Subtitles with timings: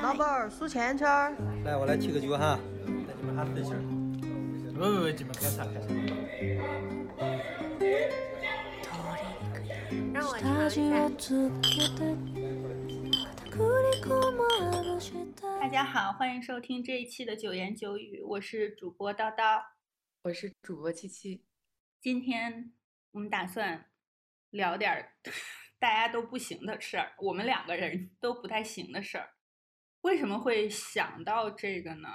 [0.00, 1.34] 老板儿数钱圈儿。
[1.64, 3.74] 来，我来提个酒哈，带你们哈分享。
[4.72, 5.88] 不不不，你们开啥开啥。
[10.14, 11.08] 让我尝一下。
[15.60, 19.62] 大家好，欢迎收听这一期的九言九语，我是主播叨叨，
[20.22, 21.44] 我是主播七七。
[22.00, 22.72] 今天
[23.12, 23.86] 我们打算
[24.50, 25.12] 聊点儿
[25.82, 29.30] 大家都不行的事儿，我们两个人都不太行的事儿。
[30.02, 32.08] 为什么会想到这个呢？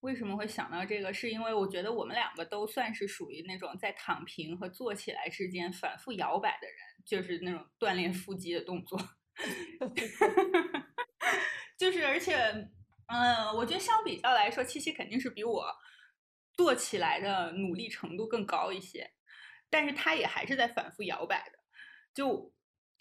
[0.00, 1.12] 为什么会想到这个？
[1.12, 8.98] 是因为我觉得我们两个都算是属于那种在躺平和坐起来之间反复摇摆的人，就是那种锻炼腹肌的动作。
[11.76, 12.34] 就是而且，
[13.08, 15.66] 嗯，我觉得相比较来说，七七肯定是比我
[16.54, 19.12] 坐起来的努力程度更高一些，
[19.68, 21.58] 但是他也还是在反复摇摆的，
[22.14, 22.50] 就。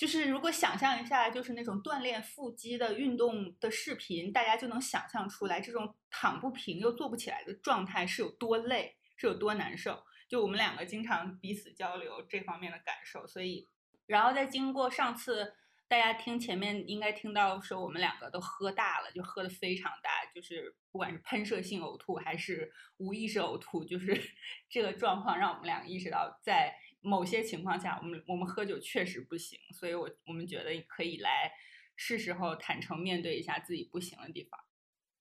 [0.02, 10.04] 就是如果想象一下，就是那种锻炼腹肌的运动的视频，大家就能想象出来，这种躺不平又坐不起来的状态是有多累，是有多难受。
[10.28, 13.70] 就我们两个经常彼此交流这方面的感受，所以，
[14.08, 15.54] 然后再经过上次
[15.88, 24.20] 大家听前面应该听到说我们两个都喝大了，就喝的非常大，就是不管是喷射性呕吐还是无意识呕吐，就是
[24.68, 26.76] 这个状况让我们两个意识到在。
[27.02, 31.52] 某些情况下，我们我们喝酒确实不行，所以我我们觉得可以来
[31.96, 34.60] 是时候坦诚面对一下自己不行的地方。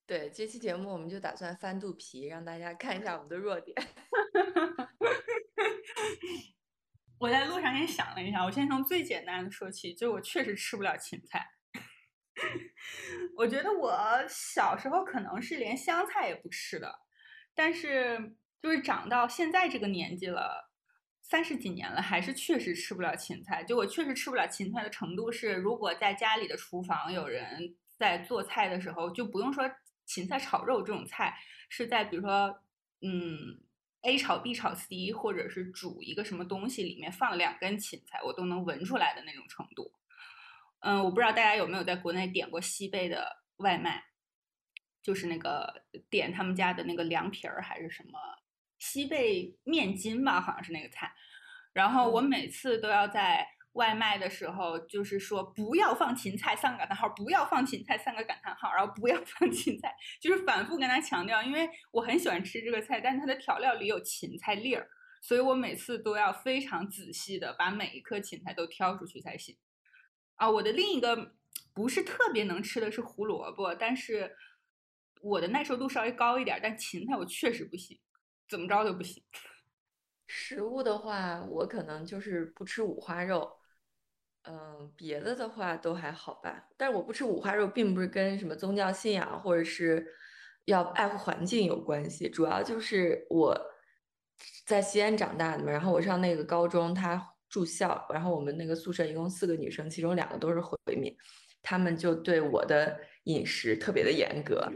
[0.06, 3.77] 对这期节目，我们就打算翻肚皮，让大家看一下我们的弱点。
[7.19, 11.47] 我在路上也想了一下，我先从最简单的说起，就我确实吃不了芹菜。
[13.36, 13.95] 我觉得我
[14.28, 17.01] 小时候可能是连香菜也不吃的，
[17.55, 20.69] 但是就是长到现在这个年纪了。
[21.31, 23.62] 三十几年了，还是确实吃不了芹菜。
[23.62, 29.70] 就我确实吃不了芹菜的程度是，如果在家里的厨房有人在做菜的时候，就不用说
[30.07, 31.39] 芹菜炒肉这种菜，
[31.69, 32.61] 是在比如说，
[33.02, 33.61] 嗯
[34.02, 39.92] ，A 炒 B 炒 C，或者是煮一个什么东西里面放了两根芹菜，我都能闻出来的那种程度。
[40.80, 44.02] 嗯，我不知道大家有没有在国内点过西贝的外卖，
[45.01, 48.19] 就是那个点他们家的那个凉皮儿还是什么。
[48.80, 51.13] 西贝面筋吧，好像是那个菜。
[51.73, 64.89] 然后我每次都要在外卖的时候，就是说不要放芹菜三个感叹号，不要放芹菜三个感叹号，然后不要放芹菜， 就是反复跟他强调，因为我很喜欢吃这个菜，但是它的调料里有芹菜粒儿，
[65.23, 69.57] 所以我每次都要非常仔细的把每一颗芹菜都挑出去才行。
[70.35, 71.35] 啊，我的另一个
[71.73, 74.35] 不是特别能吃的是胡萝卜，但是
[75.23, 78.01] 我的耐受度稍微高一点，但芹菜我确实不行。
[78.50, 79.22] 怎么着都不行。
[80.27, 83.50] 食物的话，我可能就是不吃五花肉，
[84.42, 86.68] 嗯，别的的话都还好吧。
[86.77, 90.06] 但是我不吃五花肉，并不是跟什么宗教信仰或者是
[90.66, 93.56] 要爱护环境有关系，主要就是我
[94.66, 95.70] 在西安长大的嘛。
[95.72, 101.12] 然后我上那个高中，他住校，然后我们那个宿舍一共四个女生，其中两个都是回民，
[101.60, 104.70] 他们就对我的饮食特别的严格。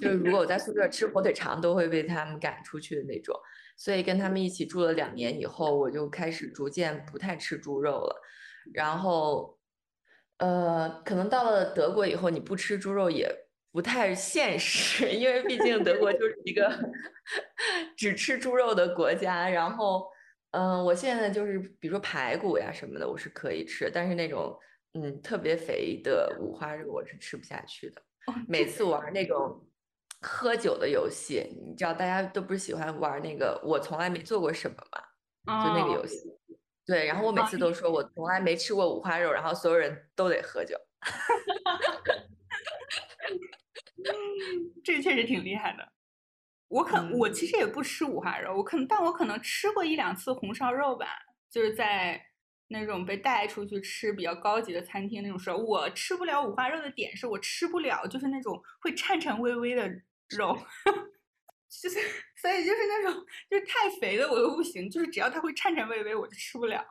[0.00, 3.34] 就是如果我在宿舍吃火腿肠，都会被他们赶出去的那种。
[3.76, 8.22] 所以跟他们一起住了两年以后，我就开始逐渐不太吃猪肉了。
[8.72, 9.58] 然后，
[10.38, 13.28] 呃，可能到了德国以后，你不吃猪肉也
[13.72, 16.72] 不太现实，因为毕竟德国就是一个
[17.96, 19.48] 只吃猪肉的国家。
[19.50, 20.06] 然后，
[20.52, 24.56] 嗯，我现在就是比如说排骨呀什么的，我是可以吃，但是那种
[24.92, 28.00] 嗯特别肥的五花肉，我是吃不下去的。
[28.48, 29.66] 每次玩那种
[30.20, 35.00] 喝酒的游戏，你知道大家都不是喜欢玩那个我从来没做过什么嘛？
[35.64, 36.16] 就那个游戏。
[36.86, 40.76] 对，然后我每次都说我从来没吃过五花肉，然后所有人都得喝酒。
[44.84, 45.92] 这确实挺厉害的。
[46.68, 51.06] 我可我其实也不吃五花肉，我可能但我可能吃过一两次红烧肉吧，
[51.50, 52.22] 就是在。
[52.68, 59.86] 那种被带出去吃比较高级的餐厅那种时候，我吃不了五花肉的点是我吃不了，就是那种会颤颤巍巍的
[60.30, 60.56] 肉，
[61.68, 61.98] 就是
[62.40, 66.84] 所以就是那种就是太肥的我都不行，就是只要它会颤颤巍巍我就吃不了。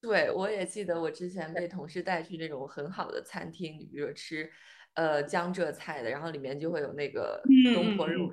[0.00, 4.50] 对，我也记得我之前被同事带去那种很好的餐厅，比如说吃
[4.94, 7.40] 呃江浙菜的，然后里面就会有那个
[7.72, 8.28] 东坡肉，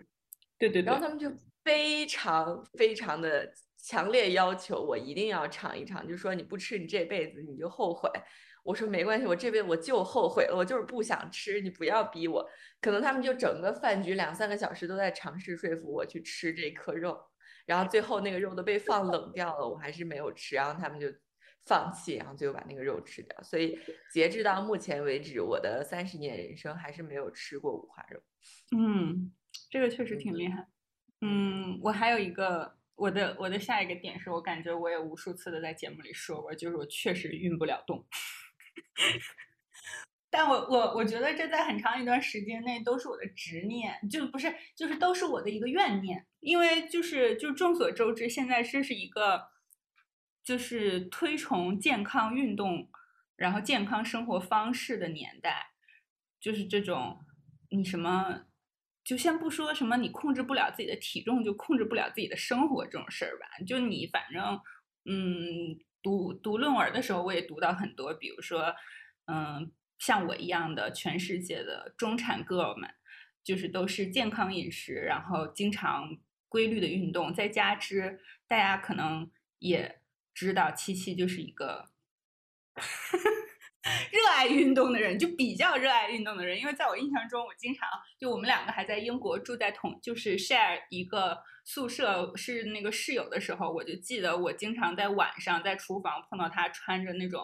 [0.57, 1.31] 对对对，然后他们就
[1.63, 3.53] 非常非常的。
[3.81, 8.09] 强烈要求我一定要尝一尝，就说你不吃，你这辈子你就后悔。
[8.63, 12.47] 我说没关系，我这辈子我就后悔了，我就是不想吃，你不要逼我。
[12.79, 17.19] 可能他们就整个饭局两三个小时都在尝试说服我去吃这颗肉，
[17.65, 21.07] 然后最后那个肉都被放冷掉了，我还是没有吃，然后他们就
[21.65, 23.35] 放弃，然后最后把那个肉吃掉。
[23.41, 23.79] 所以
[24.11, 28.19] 截至到目前为止，我的三十年人生还是没有吃过五花肉。
[28.77, 29.31] 嗯，
[29.71, 30.67] 这个确实挺厉害。
[31.21, 38.05] 嗯，我还有一个我的我的下一个点是我感觉我也无数次的在节目里说过，就是我确实运不了动。
[40.29, 49.47] 但我我我觉得这在很长一段时间内都是我的执念，就不是就是都是我的一个怨念，因为就是就众所周知，现在这是一个
[50.43, 52.87] 就是推崇健康运动，
[53.35, 55.71] 然后健康生活方式的年代，
[56.39, 57.25] 就是这种
[57.71, 58.45] 你什么
[59.03, 64.59] 就先不说什么你控制不了自己的体重，就控制不了自己的生活这种事儿吧，就你反正
[65.05, 68.73] 嗯读读论文的时候，我也读到很多，比如说
[69.25, 69.71] 嗯。
[70.01, 72.89] 像我一样的全世界的中产 girl 们，
[73.43, 76.17] 就是都是健康饮食，然后经常
[76.49, 80.01] 规律的运动，再加之大家可能也
[80.33, 81.91] 知道，七七就是一个
[84.41, 86.59] 爱运动的人，就比较热爱运动的人。
[86.59, 87.87] 因为在我印象中，我经常
[88.19, 97.43] 就我们两个还在英国住在同就是 share 一个宿舍，是那个室友的时候，我就记得我经常在晚上在厨房碰到他穿着那种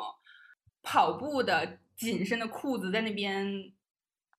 [0.81, 1.79] 跑步的。
[1.97, 3.73] 紧身的裤子在那边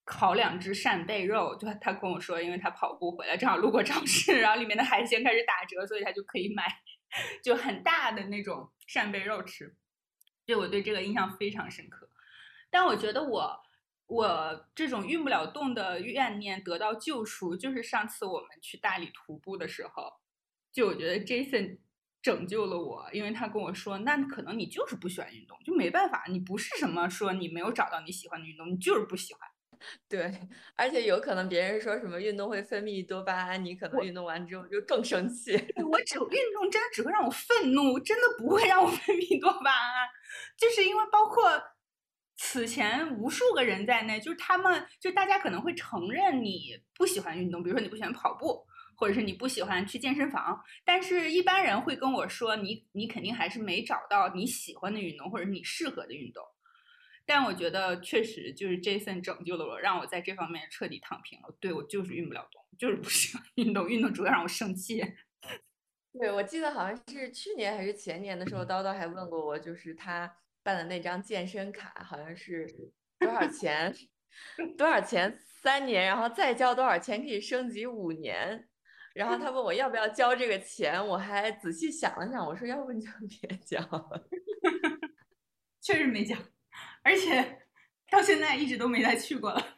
[0.05, 6.63] 烤两只扇贝肉，就他跟我说，因为他跑步回来正好路过超市，然后里面的海鲜开始打折，所以他就可以买
[7.43, 9.75] 就很大的那种扇贝肉吃。
[10.47, 12.08] 对我对这个印象非常深刻。
[12.71, 13.61] 但我觉得我
[14.07, 20.13] 我这种运不了动的怨念得到救赎，就是上次我们去大理徒步的时候，
[20.73, 21.79] 就我觉得 Jason。
[22.21, 29.49] 拯救了我，因为他跟我说，那可能你就是不喜欢运动，就没办法，你不是什么说你没有找到你喜欢的运动，你就是不喜欢。
[30.11, 35.53] 对，而且有可能别人说什么运动会分泌多巴胺，你可能运动完之后就更生气。
[35.53, 40.09] 我只运动真的只会让我愤怒，真的不会让我分泌多巴胺，
[40.59, 41.49] 就是因为包括
[42.39, 48.65] 此前无数个人在内，就是他们就大家可能会承认你不喜欢运动，比如说你不喜欢跑步。
[49.01, 56.43] 或者是你不喜欢去健身房，但是一般人会跟我说，你你肯定还是没找到你喜欢的运动，或者你适合的运动。
[57.25, 61.57] 但我觉得确实就是 Jason 拯救了我，让我在这方面彻底躺平了。
[61.61, 65.01] 对我就是运不了动，就是不喜欢运动，运动主要让我生气。
[66.19, 70.29] 对，我记得好像是去年还是前年的时候，叨叨还问过我，就是他
[70.69, 72.67] 办的那张健身卡好像是
[73.19, 73.91] 多少钱？
[74.77, 78.69] 多少钱三年，然后再交多少钱可以升级五年？
[79.15, 84.29] 然后他问我要不要交这个钱，我还仔细想了想，我说要不你就别交了，
[85.81, 86.37] 确实没交，
[87.03, 87.63] 而且
[88.11, 89.78] 到现在一直都没再去过了。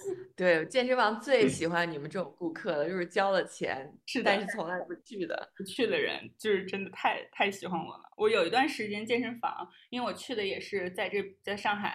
[0.36, 8.04] 对，健身房最喜欢你们这种顾客了，就是交了钱，是但是从来不去的，不去的人就是真的太太喜欢我了。
[8.16, 11.94] 我有一段时间健身房，因为我去的也是在这在上海，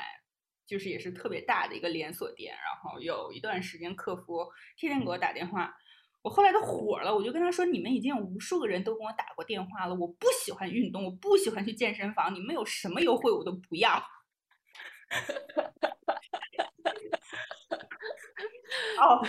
[0.68, 4.48] 就是也是特别大的一个连锁店，然后有一段时间客服
[4.78, 5.76] 天天给我打电话。
[6.22, 14.04] 我后来都火了，我就跟他说：“你们已经有无数个人都跟我打过电话了，我不喜欢运动，我不喜欢去健身房，你们有什么优惠我都不要。”
[19.02, 19.26] 哦，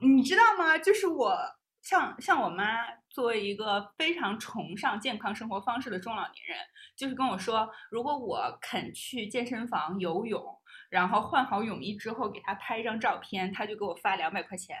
[0.00, 0.78] 你知道吗？
[0.78, 1.36] 就是我
[1.80, 2.64] 像像我妈
[3.08, 6.58] 作为一个非常崇尚健康生活方式的中老年人，
[6.96, 14.76] 就是跟我说，如果我肯去健身房游泳，然后换好泳衣之后给她拍一张照片，她就给我发两百块钱。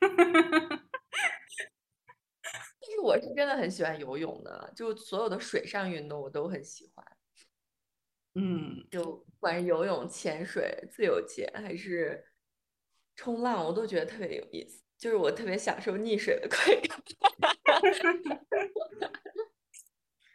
[0.00, 0.10] 但
[2.90, 7.06] 是我是真的很喜欢游泳的，就所有的水上运动我都很喜欢。
[8.34, 12.24] 嗯，就不管是游泳、潜水、自由潜还是
[13.16, 14.82] 冲浪，我都觉得特别有意思。
[14.98, 17.02] 就是我特别享受溺水的快感。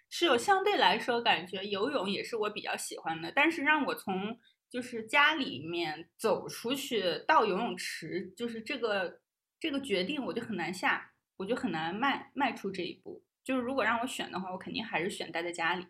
[0.10, 4.40] 是有相对来说感觉游泳也是我比较喜欢的，但是让我从。
[4.70, 9.22] 就是家里面走出去到游泳池，就是这个
[9.62, 13.24] 这个决定我就很难下，我就很难迈迈出这一步。
[13.46, 15.88] 就是如果让我选的话，我肯定还是选待在家里。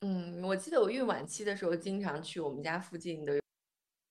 [0.00, 3.40] 嗯，我记得我孕晚期的时候，经常去我们家附近的游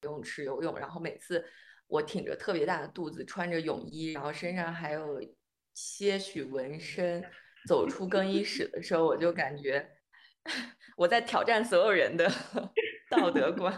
[0.03, 1.45] 泳池游泳，然后每次
[1.87, 5.21] 我挺着特别大的肚子，穿着泳衣，然后身上还有
[5.73, 7.23] 些许纹身，
[7.67, 9.89] 走出更衣室的时候，我就感觉
[10.97, 12.29] 我在挑战所有人的。
[13.09, 13.73] 道德观，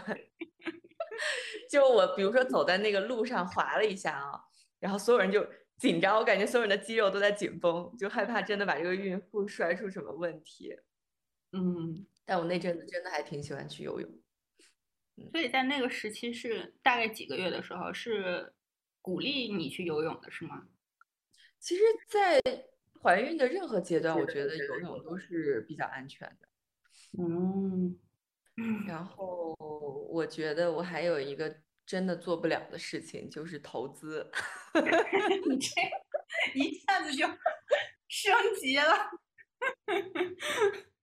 [1.70, 4.40] 就我比如说走在那个路上滑了一下啊，
[4.80, 5.46] 然后所有人就
[5.78, 10.74] 紧张，我感觉所有人的肌肉都在紧绷，就害怕真的把这个孕妇摔出什么问题。
[11.52, 14.10] 嗯，但我那阵子真的还挺喜欢去游泳。
[15.32, 18.54] 所以在那个时期是大概几个月的时候是
[19.02, 20.66] 鼓励你去游泳的是吗？
[21.58, 22.40] 其实，在
[23.02, 26.48] 怀孕的任何阶段，我觉得游泳都是比较安全的。
[27.18, 27.98] 嗯，
[28.86, 29.54] 然 后
[30.08, 31.54] 我觉得我还有一个
[31.84, 34.30] 真的做不了的事情，就是投资。
[35.50, 35.70] 你这
[36.54, 37.26] 一下子就
[38.08, 39.10] 升级了。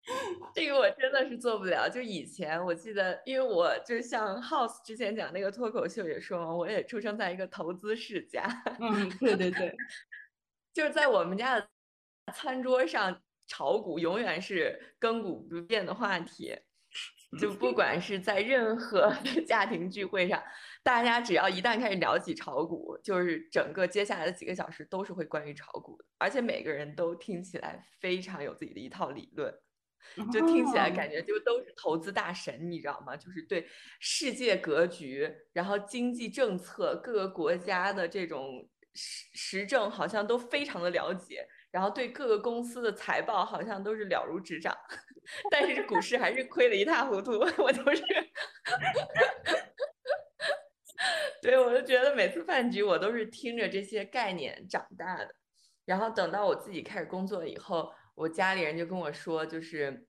[0.54, 1.90] 这个我真的是做不了。
[1.90, 8.46] 就以前我记得，因为我就像 House 之前讲那个脱口秀也说嘛，我也出生在一个投资世家。
[8.80, 9.76] 嗯，对对对，
[10.74, 11.68] 就是在我们家的
[12.34, 16.58] 餐桌上炒股永远是亘古不变的话题。
[17.40, 20.40] 就不管是在任何的 家庭聚会上，
[20.84, 29.52] 大家只要一旦开始聊起炒股，就是整个接下来的几个小时都是会关于炒股的，而且每个人都听起来非常有自己的一套理论。
[30.32, 33.16] 就听起来感觉就都是投资大神，你知道吗？
[33.16, 33.68] 就是对
[34.00, 41.48] 世界格局，然后经济政策、各个国家的这种时时政，好像都非常的了解。
[41.72, 44.78] 然后对各个公司的财报，好像都是了如指掌。
[45.50, 47.32] 但是股市还是亏得一塌糊涂。
[47.58, 48.04] 我就是，
[51.42, 55.34] 对我就觉得每次饭局，我都是听着这些概念长大的。
[55.86, 57.92] 然后等到我自己开始工作以后。
[58.16, 60.08] 我家里人就跟我说，就是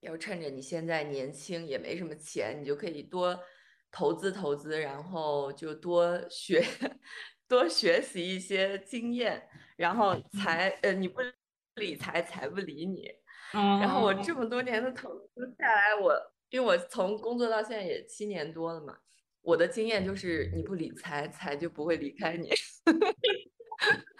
[0.00, 3.38] 要趁着你现在年轻，也没什么钱，你就可以多
[3.90, 6.62] 投资投资，然后就多学
[7.48, 11.20] 多学习一些经验，然后财呃你不
[11.76, 13.10] 理财，财不理你。
[13.52, 16.14] 然后我这么多年的投资下来，我
[16.50, 18.98] 因为我从工作到现在也七年多了嘛，
[19.40, 22.50] 我的经验就是你不理财，财就不会离开你。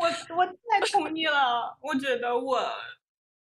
[0.00, 2.70] 我我太同意了，我觉得我，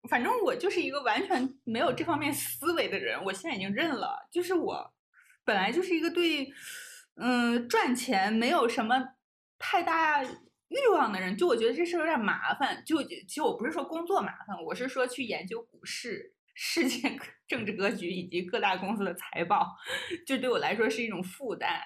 [0.09, 3.23] 反正我就是一个完全没有这方面思维的人。
[3.25, 4.92] 我现在已经认了，就是我
[5.44, 6.52] 本来就是一个对，
[7.16, 9.14] 嗯，赚钱没有什么
[9.59, 11.35] 太大欲望的人。
[11.37, 12.82] 就我觉得这事有点麻烦。
[12.85, 17.18] 就其实我不是说工作麻烦，我是说去研究股市、世界
[17.49, 19.75] 政治格局以及各大公司的财报，
[20.26, 21.80] 就对我来说是一种负担，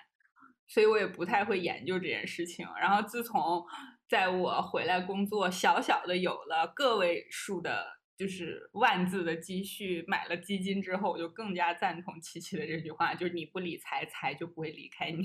[0.67, 2.67] 所以我也不太会研究这件事情。
[2.81, 3.65] 然后自从。
[4.09, 15.25] 在我回来工作，小小的有了个位数的，就是万字的积蓄，买了基金之后，我就更加赞同琪琪的这句话，就是你不理财，财就不会离开你。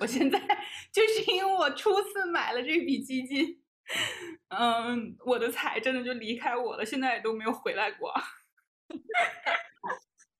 [0.00, 0.38] 我现在
[0.92, 3.60] 就是因为我初次买了这笔基金，
[4.48, 8.12] 嗯，我的财真的就离开我了，现在也都没有回来过。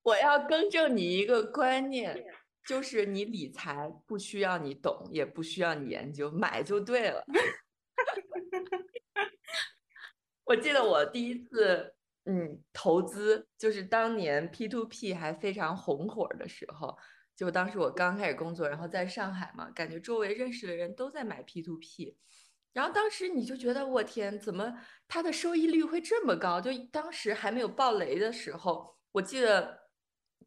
[0.02, 2.24] 我要更正你一个观念，
[2.66, 7.24] 就是你理财不需要你懂，也不需要你研究，买就对了。
[10.44, 16.96] 我记得我第一次嗯投资，就是当年 P to P 还非常红火的时候，
[17.36, 22.16] 就当时我刚开始工作，然后在上海嘛，感觉周围认识的人都在买 P to P，
[22.72, 26.60] 然后当时你就觉得我天，怎么它的收益率会这么高？
[26.60, 29.82] 就当时还没有爆雷的时候，我记得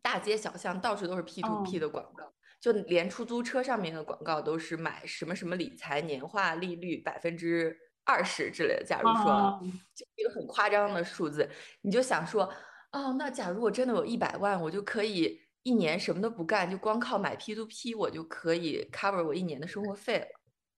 [0.01, 2.33] 大街小巷到处都是 P to P 的广告。
[2.61, 7.75] 就连出租车上面的广告都是买什么什么理财年化利率百分之
[8.05, 8.83] 二十之类的。
[8.83, 9.59] 假如说，
[9.95, 11.49] 就一个很夸张的数字，
[11.81, 12.43] 你就想说，
[12.91, 20.25] 哦，那假如我真的有一百万，我就可以一年什么都不干，就光靠买 P to P，我就可以 cover 我一年的生活费了。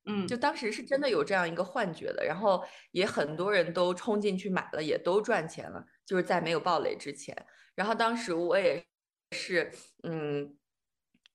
[0.05, 7.35] 嗯，就当时是真的有这样一个幻觉的，然后也很多人都冲进去买了，也都赚钱了，就是在没有暴雷之前。
[7.75, 8.85] 然后当时我也
[9.33, 9.69] 是，
[10.03, 10.55] 嗯。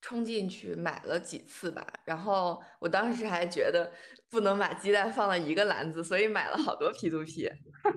[0.00, 3.92] 冲进去买了几次吧，然后我当时还觉得
[4.30, 7.50] 不能把鸡蛋放到一个篮子，所以买了好多 P to P，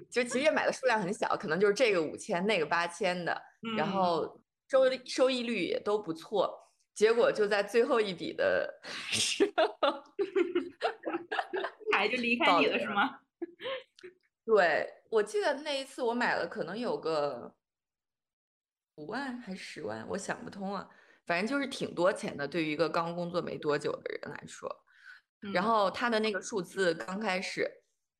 [0.09, 3.39] 就其实也买的数量很小，可能就是这个五千，那个八千的，
[3.77, 10.03] 然后收收益率也都不错，结果就在最后一笔的时候，
[11.93, 13.19] 财就离 开你了是吗？
[14.43, 17.53] 对，我记得那一次我买了可能有个
[18.95, 20.89] 五万还是十万，我想不通啊。
[21.25, 24.69] 反正就是挺多钱的，对于一个刚工作没多久的人来说。
[25.53, 27.67] 然后他的那个数字刚开始，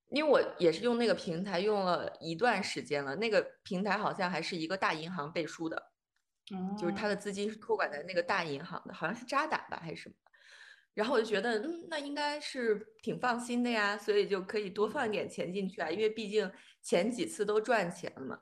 [0.10, 5.92] 因为我也是用那个平台用了一段时间了，那个平台好像还是一个大银行背书的，
[6.80, 10.16] 就是他的资金是托管在那个大银行的，好像是渣打吧还是什么。
[10.96, 18.40] 然后我就觉得，嗯，那应该是挺放心的呀，所以就可以多放一点钱进去啊，因为毕竟前几次都赚钱了嘛。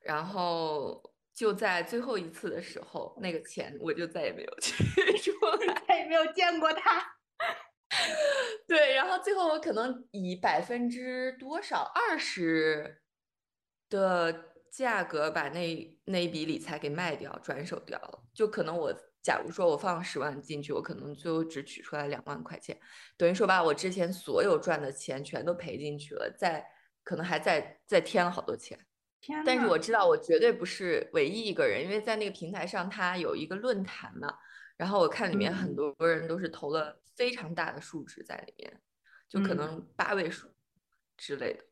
[0.00, 1.14] 然后。
[1.38, 4.72] 就在最后一次的时候，那个钱我就再也没有取
[5.22, 7.00] 出来，再也没有见过他。
[8.66, 13.02] 对，然后最后我可能以百分之多少二十
[13.88, 18.24] 的价格把那那一笔理财给卖掉，转手掉了。
[18.34, 18.92] 就可能我
[19.22, 22.76] 假如说我放十万进去，我可能最后只取出来两万块钱，
[23.16, 26.66] 等于说把我之前所有赚的钱全都赔进去了，再
[27.04, 28.76] 可能还再再添了好多钱。
[29.20, 29.78] 天但是我。
[29.78, 34.32] 知道我绝对不是唯一一个人，因为在那个平台上，它有一个论坛嘛，
[34.76, 35.76] 然后我看里面很嗯。
[35.76, 38.80] 多人都是投了非常大的数值在里面，
[39.28, 39.56] 就可嗯。
[39.56, 40.48] 能八位数
[41.16, 41.64] 之类的，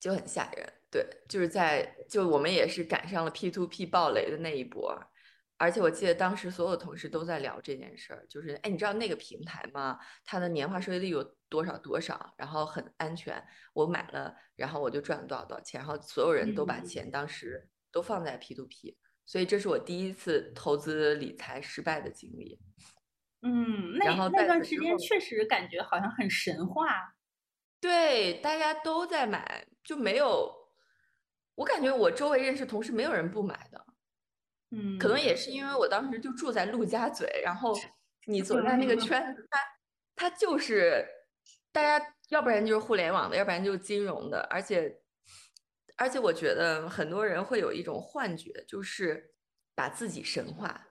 [0.00, 0.72] 就很吓人。
[0.90, 5.02] 对，就是在就我们也是赶上了 P to P 暴雷的那一波，
[5.62, 9.96] 而且我记得当时所有同事都在聊这件事儿，就是哎，你知道那个平台吗？
[10.24, 13.40] 它的年化收益率有多少多少，然后很安全，
[13.72, 22.58] 我买了，然后我就赚了多少多少钱，然后所有人都把嗯钱当时都放在 P to P，所以这是我第一次投资理财失败的经历。
[23.42, 27.14] 嗯，那然后那段时间确实感觉好像很神话。
[27.80, 30.52] 对，大家都在买，就没有，
[31.54, 33.86] 我感觉我周围认识同事没有人不买的。
[34.72, 35.20] 嗯，可能。
[35.20, 37.72] 也是因为我当时就住在陆家嘴，然后
[38.26, 38.94] 你走在那个。
[38.94, 39.60] 嗯圈子，它
[40.16, 41.06] 它就是
[41.70, 45.00] 大家要不然就是互联网的，要不然就是金融的，而且
[45.96, 49.34] 而且我觉得很多人会有一种幻觉，就是
[49.74, 50.88] 把自己神化。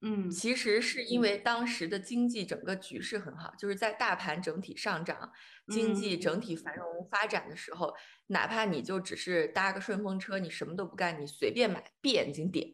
[0.00, 5.32] 嗯其实是因为当时的经济整个局势很好，就是在大盘整体上涨、
[5.72, 7.92] 经济整体繁荣发展的时候，
[8.28, 12.68] 哪怕你就只是搭个顺风车，你什么都不干，你随便买，闭眼睛点，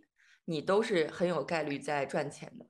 [0.45, 2.67] 你都是很有概率在赚钱的。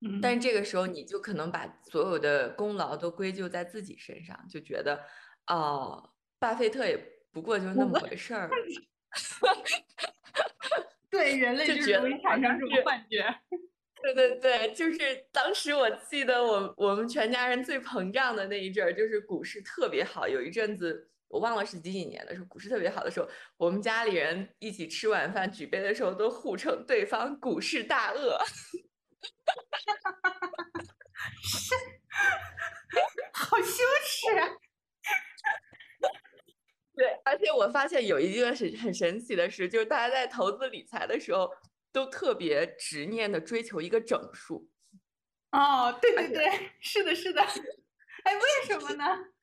[0.00, 5.04] 嗯，但这个时候，你就可能把所有的功劳都归咎在自己身上，就觉得
[5.46, 6.98] 哦，巴菲特也
[7.32, 8.50] 不过就那么回事儿。
[11.10, 13.24] 对人类就是觉容易得产生这种幻觉。
[14.02, 14.98] 对对对，就是
[15.32, 28.38] 当时我记得我我们全家人最膨胀的那一阵儿，就是股市特别好，有一阵子我忘了是几几年的时候，股市特别好的时候，我们家里人一起吃晚饭举杯的时候，都互称对方股市大鳄。
[33.32, 34.46] 好羞耻啊！
[36.94, 41.50] 对，而且我发现有一件很很神奇的事，就是大家在投资理财的时候，
[41.90, 44.70] 都特别执念的追求一个整数。
[45.50, 47.42] 哦，对对对，是的，是的。
[48.22, 49.33] 哎，为什么呢？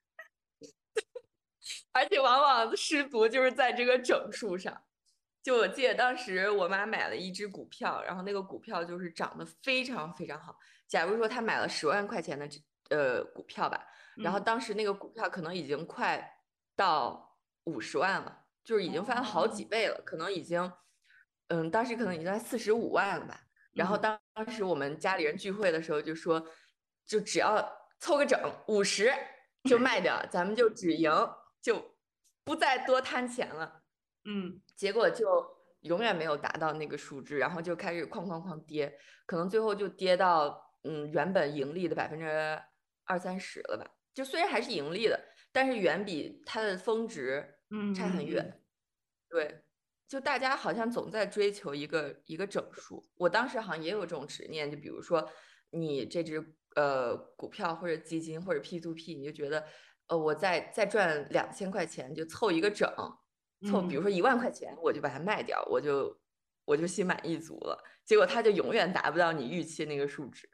[1.92, 4.82] 而且往往失足就是在这个整数上。
[5.42, 10.56] 就我记得当时我妈买了一只股票，然后那个股票就是涨得非常非常好。
[10.86, 13.84] 假如说她买了十万块钱的这呃股票吧，
[14.16, 16.38] 然后嗯当时那个股票可能已经快
[16.76, 20.72] 到五十万了，就是已经翻了好几哦倍了，可能已经
[21.48, 23.40] 嗯当时可能已经在四十五万了吧。
[23.72, 26.46] 然后嗯当当时我们家里人聚会的时候就说，
[27.04, 29.12] 就只要凑个整五十
[29.64, 31.10] 就卖掉，咱们就只赢，
[31.62, 31.94] 就
[32.44, 33.84] 不再多贪钱了。
[34.24, 35.26] 嗯结果就
[35.80, 42.26] 永远没有达到那个数值，然后就开始哐哐哐跌，可能最后就跌到嗯原本盈利的百分之
[43.04, 43.90] 二三十了吧。
[44.12, 45.18] 就虽然还是盈利的，
[45.52, 48.62] 但是远比它的峰值嗯，差很远。
[49.28, 49.64] 对，
[50.06, 53.02] 就大家好像总在追求一个一个整数。
[53.14, 55.26] 我当时好像也有这种执念，就比如说
[55.70, 59.64] 你这只呃股票或者基金或者 P to P，你就觉得
[60.08, 62.88] 呃我再再赚两千块钱就凑一个整，
[63.66, 66.18] 凑比如嗯说一万块钱我就把它卖掉，我就
[66.64, 67.82] 我就心满意足了。
[68.04, 70.48] 结果它就永远达不到你预期那个数值。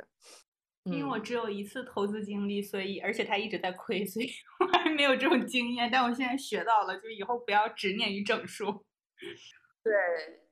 [0.85, 5.90] 嗯因为我只有一次投资经历，所以而且它一直在亏，所以我还没有这种经验。
[5.90, 8.87] 但我现在学到了，就以后不要执念于整数。
[9.85, 9.92] 对，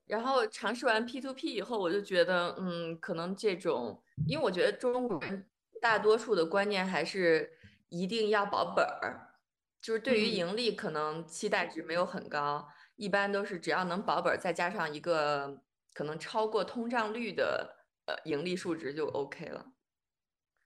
[0.06, 5.46] 然后尝试完 P to P 以后，我就觉得，嗯，可能这种，因为我觉得中国人
[5.80, 7.58] 大多数的观念还是
[7.88, 9.34] 一定要保本儿，
[9.80, 15.62] 就是对于嗯盈利可能期待值没有很高，一般都是只要能保本儿，再加上一个
[15.94, 19.66] 可能超过通胀率的呃盈利数值就 OK 了。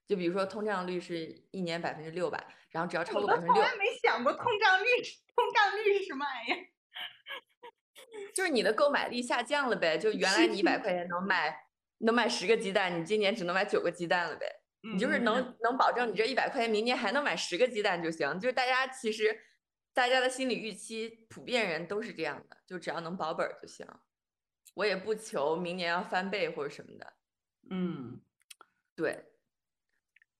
[0.06, 4.86] 就比如说通胀率是一年百分之六吧，然后只要超过百分之六，我从来没想过通胀率，
[5.36, 6.66] 通胀率是什么玩意儿。
[8.34, 11.56] 就是你的购买力下降了呗，就原来你一百块钱能买
[11.98, 14.59] 能买十个鸡蛋，你今年只能买九个鸡蛋了呗。
[14.82, 18.38] 你就是嗯能能保证你这一百块钱明年还能买十个鸡蛋就行。
[18.40, 19.38] 就是大家其实
[19.92, 23.86] 大家的心理预期，普遍人都是这样的，就只要能保本儿就行。
[24.74, 27.12] 我也不求明年要翻倍或者什么的。
[27.70, 28.20] 嗯，
[28.94, 29.24] 对，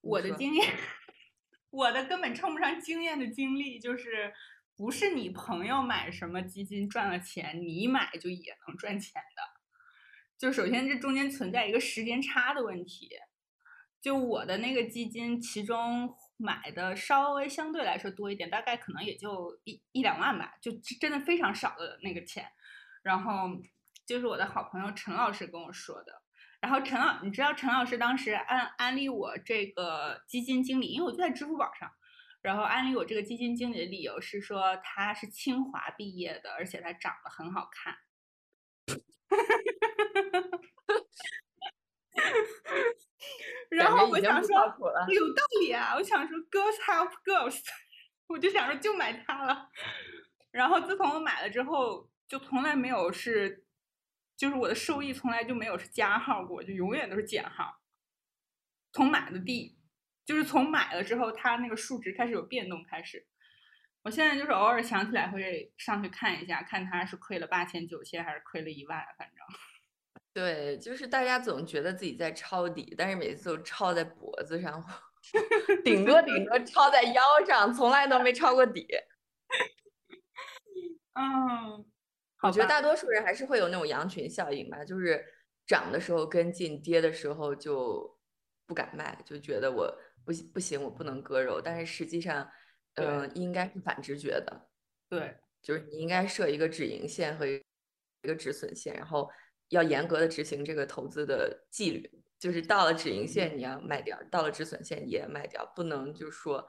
[0.01, 0.73] 我的经验，
[1.69, 4.33] 我的根本称不上经验的经历，就是
[4.75, 9.61] 不是你朋友买什么基金赚了钱，你买就也能赚钱的。
[10.37, 13.09] 就首先这中间存在一个时间差的问题。
[14.01, 22.51] 就我的那个基金，其中买的稍微相对来说多一点，大概可能也就一一两万吧，就真的非常少的那个钱。
[23.03, 23.49] 然后
[24.05, 26.23] 就是我的好朋友陈老师跟我说的，
[26.59, 31.91] 然后陈老，你知道陈老师当时安安利我这个基金经理，因为我就在支付宝上，
[32.41, 37.95] 然后安利我这个基金经理的理由是说他是清华毕业的，而且他长得很好看。
[43.71, 44.55] 然后我想说
[45.07, 47.59] 有道理啊，我想说 girls help girls，
[48.27, 49.69] 我就想说就买它了。
[50.51, 53.65] 然后自从我买了之后，就从来没有是。
[54.37, 57.79] 就是我的收益从来就没有是加号过，就永远都是减号。
[58.91, 59.77] 从买的第，
[60.25, 63.27] 就是从买了之后，它那个数值开始有变动开始。
[64.01, 69.37] 我现在就是偶尔想起来会上去看一下，看它是亏了八千九千还是亏了一万，反正。
[70.33, 74.83] 对，就是大家总觉得自己在抄底，但是每次都抄在脖子上，
[75.83, 78.87] 顶多顶多抄在腰上，从来都没抄过底。
[81.13, 81.85] 嗯。
[82.43, 85.23] 我觉得大多数人还是会有那种羊群效应吧，就是
[85.67, 88.17] 涨的时候跟进，跌的时候就
[88.65, 91.61] 不敢卖，就觉得我不不行，我不能割肉。
[91.61, 92.49] 但是实际上，
[92.95, 94.69] 嗯，应该是反直觉的。
[95.07, 97.61] 对，就是你应该设一个止盈线和一
[98.23, 99.29] 个止损线，然后
[99.71, 102.09] 要严格的执行这个投资的纪律。
[102.39, 106.67] 就是到了止盈线你要卖掉，到了止损线也卖掉，不能就说，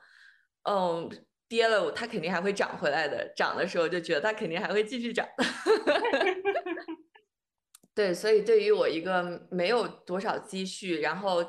[0.62, 1.09] 嗯。
[1.49, 3.31] 跌了，它肯定还会涨回来的。
[3.37, 5.29] 涨的时候就觉得它肯定还会继续涨。
[7.95, 11.45] 对，所以对于我一个没有多少积蓄，然后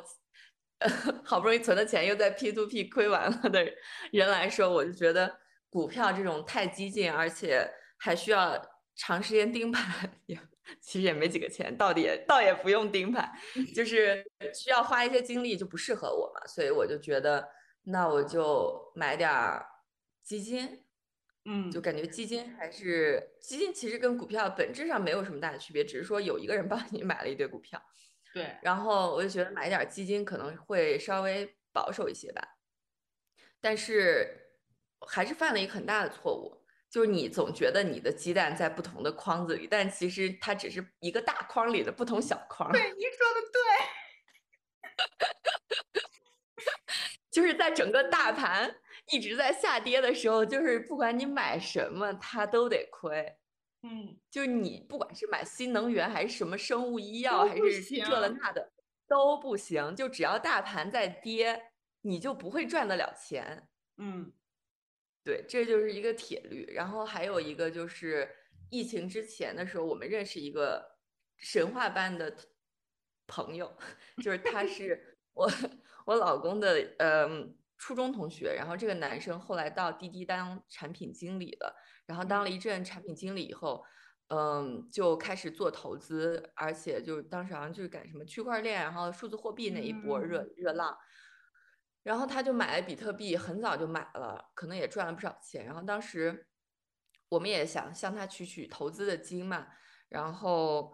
[1.24, 3.66] 好不容易存的钱又在 P to P 亏完了的
[4.12, 5.34] 人来说，我就觉得
[5.70, 7.66] 股票这种太激进，而且
[7.98, 8.62] 还需要
[8.98, 10.38] 长时间盯盘， 也
[10.82, 13.32] 其实也没几个钱，到底倒也不用盯盘，
[13.76, 16.46] 就是需要花一些精力，就不适合我嘛。
[16.48, 17.50] 所以我就觉得，
[17.84, 19.66] 那我就买点儿。
[20.24, 20.86] 基金，
[21.44, 27.78] 嗯，就感觉基金还是基金，其实跟股票本质上没有什么大的区别，只是说有一个人帮你买了一堆股票，
[28.34, 28.56] 对。
[28.62, 32.42] 然后我就觉得买点基金可能会稍微保守一些吧，
[33.60, 34.56] 但是
[35.06, 36.63] 还是犯了一个很大的错误，
[36.94, 42.72] 就是你总觉得你的鸡蛋在不同的筐子里，但其实它只是一个大筐里的不同小筐。
[42.72, 43.42] 对，您说的
[45.98, 46.02] 对，
[47.32, 48.76] 就是在整个大盘。
[49.12, 53.38] 一直在下跌的时候，就是不管你买什么，它都得亏。
[53.82, 58.72] 嗯，就你不管是买新能源还是什么生物医药，还是这了那的，
[59.08, 59.96] 都不行。
[59.96, 63.68] 就只要大盘在跌，你就不会赚得了钱。
[63.98, 64.32] 嗯，
[65.24, 66.66] 对，这就是一个铁律。
[66.74, 68.30] 然后还有一个就是
[68.70, 70.98] 疫情之前的时候，我们认识一个
[71.38, 72.36] 神话般的
[73.28, 73.76] 朋友，
[74.24, 75.50] 就是他是 我
[76.06, 77.58] 我老公的，嗯。
[77.76, 83.84] 初中同学，然后这个男生后来到滴滴当产品经理了，然后当了一阵产品经理以后，
[84.30, 90.98] 嗯，就开始做投资，而且就当时好像就是赶什么区块链，然后数字货币那一波热热浪，
[92.04, 95.66] 然后他就买了比特币，很早就买了，可能也赚了不少钱。
[95.66, 96.48] 然后当时
[97.30, 99.68] 我们也想向他取取投资的经嘛，
[100.10, 100.94] 然后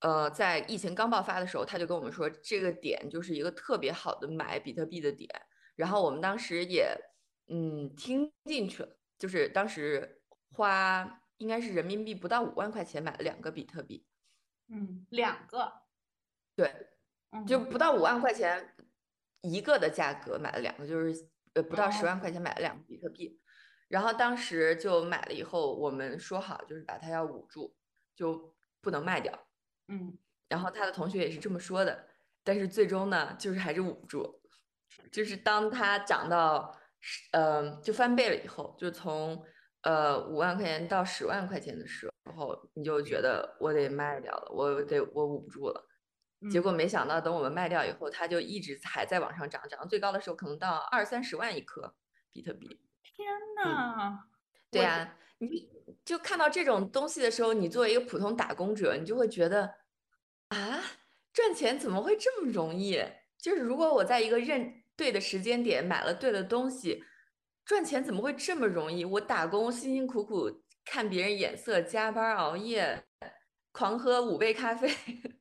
[0.00, 5.30] 呃，在疫情刚爆发的时候，他就跟我们说，这个点就是一个特别好的买比特币的点。
[5.74, 6.94] 然后我们当时也，
[7.48, 14.06] 嗯，听进去了，就是当时花应该是人民币不到五万块钱买了两个比特币，
[14.68, 15.72] 嗯，两个，
[16.54, 16.88] 对，
[17.46, 18.74] 就不到五万块钱
[19.42, 23.40] 一个的价格买了两个，就是呃不到十万块钱买了两个比特币，
[23.88, 27.74] 然后当时就买了以后，我们说好就是把它要捂住，
[28.14, 29.46] 就不能卖掉，
[29.88, 30.18] 嗯，
[30.48, 32.08] 然后他的同学也是这么说的，
[32.42, 34.40] 但是最终呢，就是还是捂不住。
[35.12, 39.44] 就是当它涨到十，呃，就翻倍了以后，就从
[39.82, 45.85] 呃五万块钱到十万块钱的时候，你就觉得我得卖掉了，我得我捂不住了。
[46.50, 51.94] 结果没想到，等我们卖掉以后，它就一直还在往上涨，涨到最高的时候可能到二三十万一颗
[52.32, 52.80] 比特币。
[53.02, 54.18] 天呐！
[54.70, 55.68] 对呀，你
[56.04, 59.74] 就看到这种东西的时候，你作为一个普通打工者，你就会觉得
[60.48, 60.82] 啊，
[61.32, 63.02] 赚钱怎么会这么容易？
[63.38, 67.04] 就是如果我在一个认对的时间点买了对的东西，
[67.64, 69.04] 赚钱怎么会这么容易？
[69.04, 73.04] 我打工辛辛苦苦看别人眼色，加班熬夜，
[73.76, 74.88] 狂喝五杯咖啡，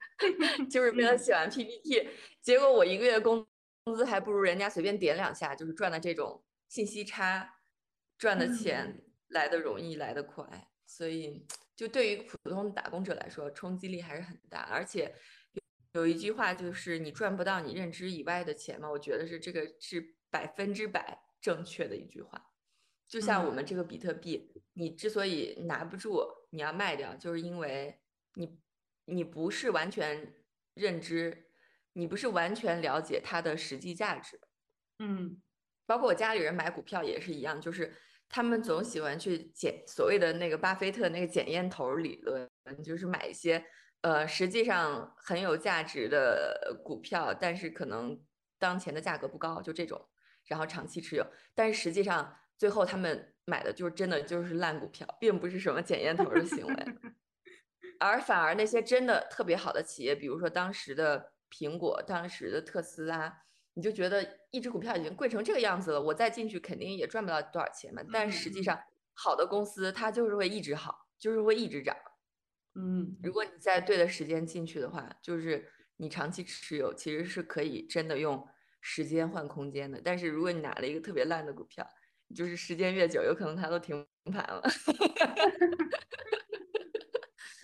[0.69, 2.10] 就是为了写完 PPT。
[2.41, 3.48] 结果我一个月工
[3.86, 7.62] 工资还不如人家随便点两下，就是赚的这种信息差，
[8.17, 10.67] 赚的钱来的容易，来的快。
[10.86, 15.15] 所以，就对于普通打工者来说，冲击力还是很大，而且。
[15.93, 22.52] 有一句话就是你赚不到你认知以外的钱嘛，我觉得是这个是百分之百正确的一句话。
[23.08, 27.98] 就像我们这个比特币，你之所以拿不住，你要卖掉，就是因为
[28.36, 28.60] 你
[29.06, 30.34] 你不是完全
[30.74, 31.48] 认知，
[31.93, 34.39] 你不是完全了解它的实际价值。
[35.00, 35.41] 嗯，
[35.86, 37.93] 包括我家里人买股票也是一样，就是
[38.30, 42.50] 他们总喜欢去检所谓的那个巴菲特那个检验头理论，
[42.84, 43.65] 就是买一些
[44.02, 48.19] 呃实际上很有价值的股票，但是可能
[48.58, 50.10] 当前的价格不高，就这种，
[50.45, 56.76] 然后长期持有，但是实际上最后他们买的就是真的就是烂股票，并不是什么检验头的行为。
[57.99, 63.41] 而反而那些真的特别好的企业，比如说当时的苹果、当时的特斯拉，
[63.73, 68.01] 你就觉得一只股票已经贵成这个样子了，我再进去肯定也赚不到多少钱嘛。
[68.12, 68.79] 但实际上，
[69.13, 71.95] 好的公司它就是会一直好，就是会一直涨。
[72.75, 78.45] 嗯，如果你在对的时间进去的话，就是你长期持有，其实是可以真的用
[78.81, 80.01] 时间换空间的。
[80.03, 81.88] 但是如果你拿了一个特别烂的股票，
[82.36, 84.62] 就是时间越久，有可能它都停盘了。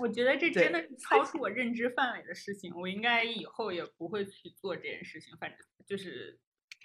[0.01, 5.37] 我觉得这真的是超出我认知范围的事情，我应该以后也不会去做这件事情。
[5.37, 6.39] 反正就是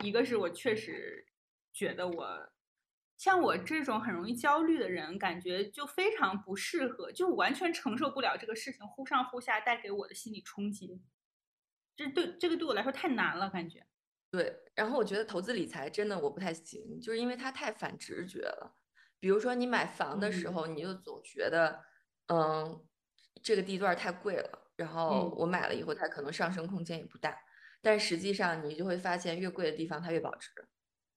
[0.04, 1.26] 一个是我确实
[1.72, 2.52] 觉得我
[3.16, 11.00] 像我这种很容易焦虑的人，感觉就非常不适合，就完全承受不了这个事情忽上忽下带给我的心理冲击。
[11.96, 13.86] 这对这个对我来说太难了，感觉。
[14.30, 18.76] 对，然后我觉得投资理财真的我不太行，就是因为它太反直觉了。
[19.18, 21.82] 比如说你买房的时候，你就总觉得，
[22.26, 22.86] 嗯。
[23.42, 27.36] 这个地段太贵了，然后我买了以后，它可能上升空间也不大。
[27.82, 30.50] 但实际上，你就会发现，越贵的地方它越保值，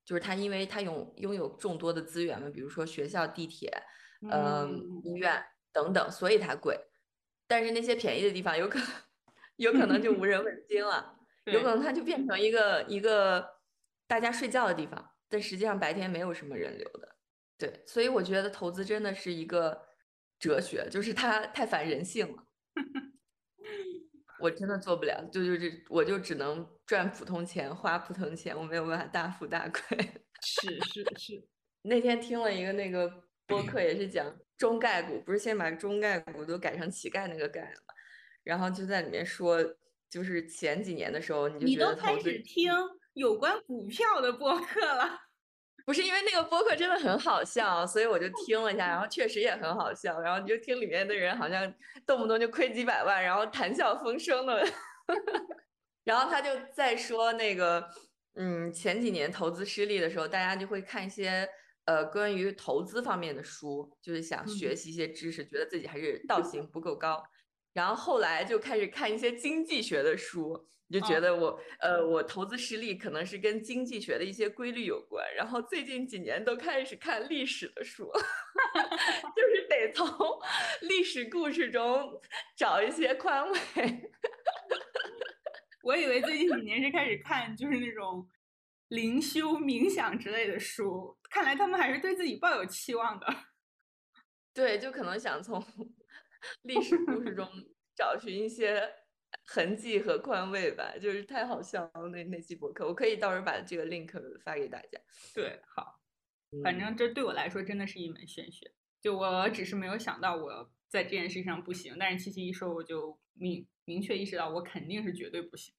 [0.06, 3.72] 就是它因为它拥拥有众多的资源嘛，比如说学校、地铁、
[4.30, 6.80] 嗯医院等等，所以它贵。
[7.48, 8.88] 但是那些便宜的地方，有可能
[9.58, 13.48] 有可能就无 人问津了，有可能它就变成一个一个
[14.06, 17.16] 大家睡觉的地方，但实际上白天没有什么人流的。
[17.58, 19.88] 对，所以我觉得投资真的是一个。
[20.39, 22.43] 哲学就是它太反人性了，
[24.39, 29.82] 我真的做不了，就就是，我就只能赚普通钱，花普通钱，我没有办法大富大贵。
[30.41, 31.47] 是是是，
[31.82, 33.12] 那天听了一个那个
[33.45, 37.93] 播客，也是讲中概股，不是先把中概股都改成乞丐那个概了嘛？
[38.43, 39.62] 然后就在里面说，
[40.10, 42.71] 就是前几年的时候，你就你都开始听
[43.13, 45.19] 有关股票的播客了。
[45.89, 50.21] 不是因为那个播客真的很好笑，所以我就听了一下，然后确实也很好笑。
[50.21, 51.73] 然后你就听里面的人好像
[52.06, 54.63] 动不动就亏几百万，然后谈笑风生的。
[56.06, 57.89] 然后他就在说那个，
[58.36, 61.49] 嗯，前几年投资失利的时候，大家就会看一些
[61.86, 67.23] 呃关于投资方面的书，就是想学习一些知识，觉得自己还是道行不够高。
[67.73, 70.69] 然后后来就开始看一些经济学的书。
[70.91, 75.23] 就觉得我呃，我投资失利可能是跟经济学的一些规律有关。
[75.36, 78.12] 然后最近几年都开始看历史的书，
[79.36, 80.08] 就是得从
[80.82, 82.19] 历史故事中
[82.58, 83.60] 找一些宽慰。
[85.84, 88.28] 我以为最近几年是开始看就是那种
[88.88, 93.28] 灵修、冥想之类的书，看来他们还是对自己抱有期望的。
[94.54, 95.63] 对，就可能想从
[96.63, 97.47] 历史故事中
[97.95, 98.91] 找寻一些。
[99.52, 105.00] 痕迹和宽慰吧，就是太好笑了那那期博客，我可以到时候把这个 link 发给大家。
[105.34, 106.00] 对，好，
[106.64, 115.74] 反正这对我来说真的是一门玄学，就我只是没有想到我在这件事情上不行，但是七七一说，我就明明确意识到我肯定是绝对不行。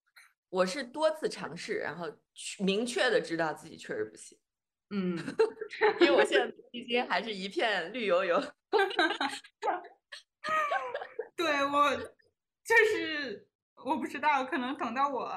[0.48, 2.12] 我是多次尝试，然后
[2.58, 4.36] 明确的知道自己确实不行。
[4.90, 5.16] 嗯，
[6.00, 8.42] 因为我现在基金还是一片绿油油。
[11.36, 11.96] 对我
[12.64, 13.46] 就是。
[13.84, 15.30] 我不知道，可能等到我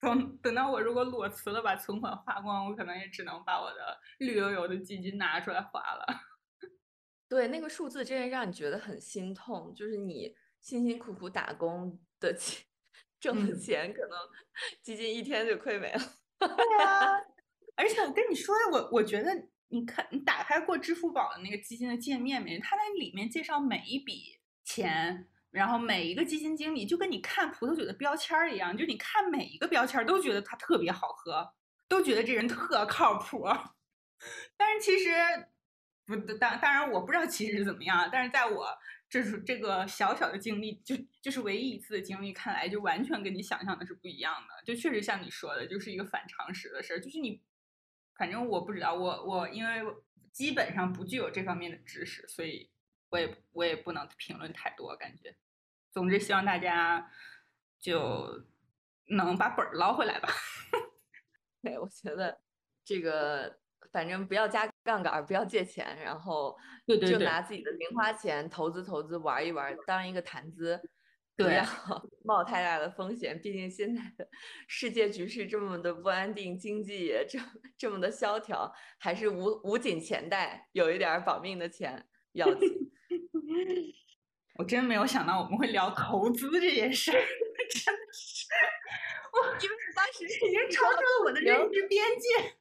[0.00, 6.06] 等等到我如果裸辞了，把存款花光，我可能也只能把我的绿油油的基金拿出来花了。
[7.28, 12.64] 对，那个数字真的让你觉得很心痛，就是你辛辛苦苦打工的钱
[13.20, 14.18] 挣的钱，可能
[14.82, 16.00] 基金一天就亏没了。
[16.38, 16.48] 对
[16.84, 17.16] 啊，
[17.76, 19.30] 而且我跟你说，我我觉得
[19.68, 22.58] 你看，你打开过支付宝的那个基金的界面没？
[22.58, 25.28] 它那里面介绍每一笔钱。
[25.52, 31.52] 然后每一个基金经理就跟你看葡萄酒的标签儿一样，就你看每一个标签儿都觉得它特别好喝，
[31.86, 33.46] 都觉得这人特靠谱。
[34.56, 35.10] 但是其实
[36.06, 38.66] 不当当然我不知道其实怎么样，但是在我
[39.10, 44.64] 这是这个小小的经历，就就是唯一一次的经历，看来就完全跟你想象的是不一样的。
[44.64, 46.98] 就确实像你说的，就是一个反常识的事儿。
[46.98, 47.42] 就是你，
[48.16, 49.82] 反正我不知道，我我因为
[50.32, 52.70] 基本上不具有这方面的知识，所以。
[53.12, 55.36] 我也我也不能评论太多，感觉。
[55.92, 57.08] 总之，希望大家
[57.78, 58.26] 就
[59.10, 60.28] 能把本儿捞回来吧。
[61.62, 62.40] 对，我觉得
[62.84, 63.58] 这个
[63.92, 70.80] 反正不要加杠杆，不要借钱，然后就拿自己的零花钱投资投资，玩一玩，当一个谈资。
[71.34, 71.64] 不对要
[72.24, 73.40] 冒太大的风险。
[73.40, 74.28] 毕竟现在的
[74.68, 77.38] 世界局势这么的不安定，经济也这
[77.76, 82.68] 这么的萧条，还是捂捂紧钱袋，有一点儿保命的钱要紧。
[84.58, 88.46] 我真没有想到我们会聊投资这件事儿，真的是，
[89.32, 92.54] 我因为当时已经超出了我的认知边界。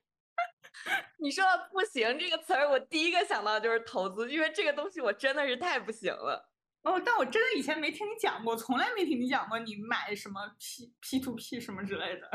[1.20, 6.50] 你说“不行”这个词儿，我第一个想到就是投资，因为这个东西我真的是太不行了。
[6.82, 12.32] 哦，但我真的以前没听你讲过，从来没听你讲过你买什么 P P to P 什么之类的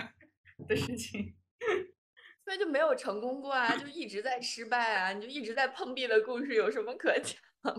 [0.68, 1.34] 的事情。
[2.44, 7.34] 所以就没有成功过啊，就一直在失败啊，你就一直在碰壁的故事，有什么可讲
[7.66, 7.74] 好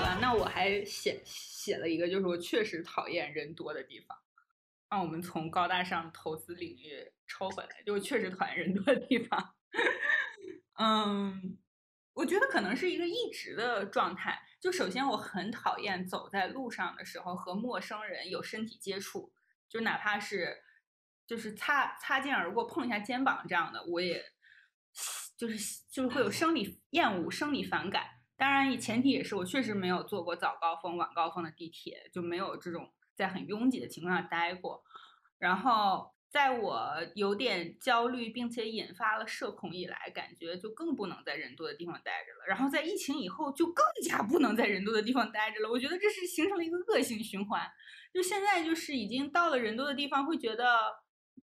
[0.00, 4.18] 吧，那我还写写了一个，就是我确实讨厌人多的地方。
[4.90, 9.54] 让我们从高大上投资领域抽回来，就我确实讨厌人多的地方。
[10.80, 11.58] 嗯，
[12.14, 14.40] 我觉得可能是一个一直的状态。
[14.60, 19.32] 就首先，我很讨厌走在路上的时候和陌生人有身体接触，
[19.68, 20.62] 就哪怕是
[21.26, 24.24] 就是擦擦肩而过碰一下肩膀这样的，我也
[25.36, 28.04] 就是就是会有生理厌恶、生理反感。
[28.36, 34.82] 当然，前提也是我确实没有坐过早高峰、晚高峰的地铁，就没有这种在很拥挤的情况下待过。
[35.38, 42.46] 然后，在我有点焦虑并且引发了社恐以来，感觉就更不能在人多的地方待着了。
[42.48, 45.70] 然后在疫情以后，就更加不能在人多的地方待着了。
[45.70, 47.66] 我觉得这是形成了一个恶性循环。
[48.12, 50.78] 就现在就是已经到了人多的地方，会觉得。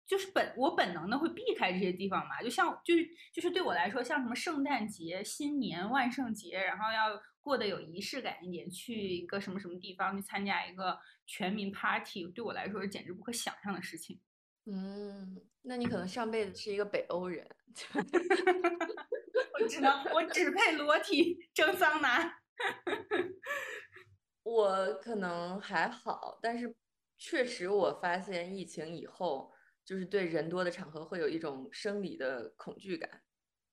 [0.05, 14.19] 就是本我本能的会避开这些地方嘛，就像就是就是对我来说，像什么圣诞节、新年、万圣节，然后要过得有仪式感一点，去一个什么什么地方去参加一个全民 party，对我来说简直不可想象的事情。
[14.65, 17.47] 嗯，那你可能上辈子是一个北欧人。
[19.59, 22.39] 我只能我只配裸体蒸桑拿。
[24.43, 26.75] 我可能还好，但是
[27.17, 29.51] 确实我发现疫情以后。
[29.85, 33.21] 就是对人多的场合会有一种生理的恐惧感，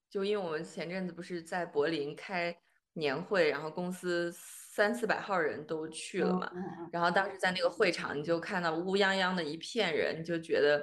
[0.09, 2.53] 就因为我们前阵子不是在柏林开
[2.95, 4.29] 年会，然后公司
[4.73, 6.49] 三四百号人都去了嘛，
[6.93, 10.81] 然后当时在那个会场，你就看到乌泱泱的一片人，你就觉得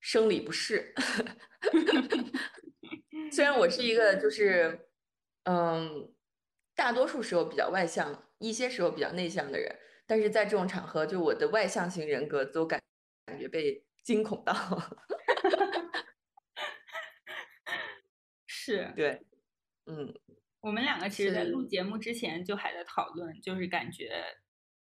[0.00, 0.94] 生理不适。
[3.30, 4.88] 虽然我是一个就是
[5.44, 6.10] 嗯，
[6.74, 12.80] 大多数时候比较外向，一些时候比较内向的人，但是在这种场合，就我的外向型人格都感
[13.26, 13.84] 感觉被。
[14.02, 14.54] 惊恐到，
[18.48, 19.20] 是对，
[19.84, 20.12] 嗯，
[20.60, 24.22] 我们两个其实，在录节目之前就还在讨论，就是感觉，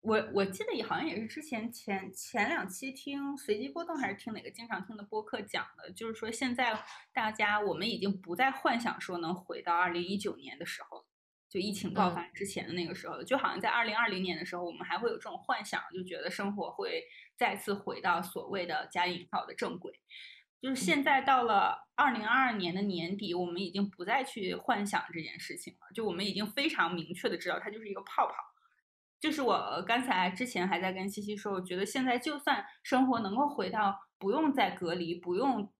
[0.00, 11.06] 我我记得也好像也是之前前前两期听随机波动还是听哪个经常听的播客讲的，就是说现在大家我们已经不再幻想说能回到二零一九年的时候。
[11.52, 17.02] 就疫情爆发之前的那个时候，就好像在二零二零年的时候，我们还会有这种幻想，就觉得生活会
[17.36, 19.92] 再次回到所谓的加引号的正轨。
[20.60, 28.34] 就是现在到了二零二二年的年底，我们已经不再去幻想这件事情了，就我们已经非常明确的知道它就是一个泡泡。
[29.18, 35.70] 就是我刚才之前还在跟西西说，我觉得现在就算生活能够回到不用再隔离、不用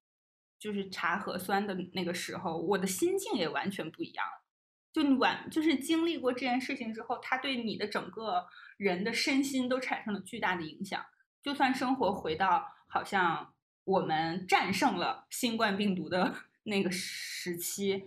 [0.59, 4.45] 就是查核酸的那个时候，我的心境也完全不一样了。
[4.93, 11.03] 就你完，就是经历过这件事情之后，它对你的整个人的身心都产生了巨大的影响。
[11.43, 18.05] 就算生活回到好像我们战胜了新冠病毒的 那个时期，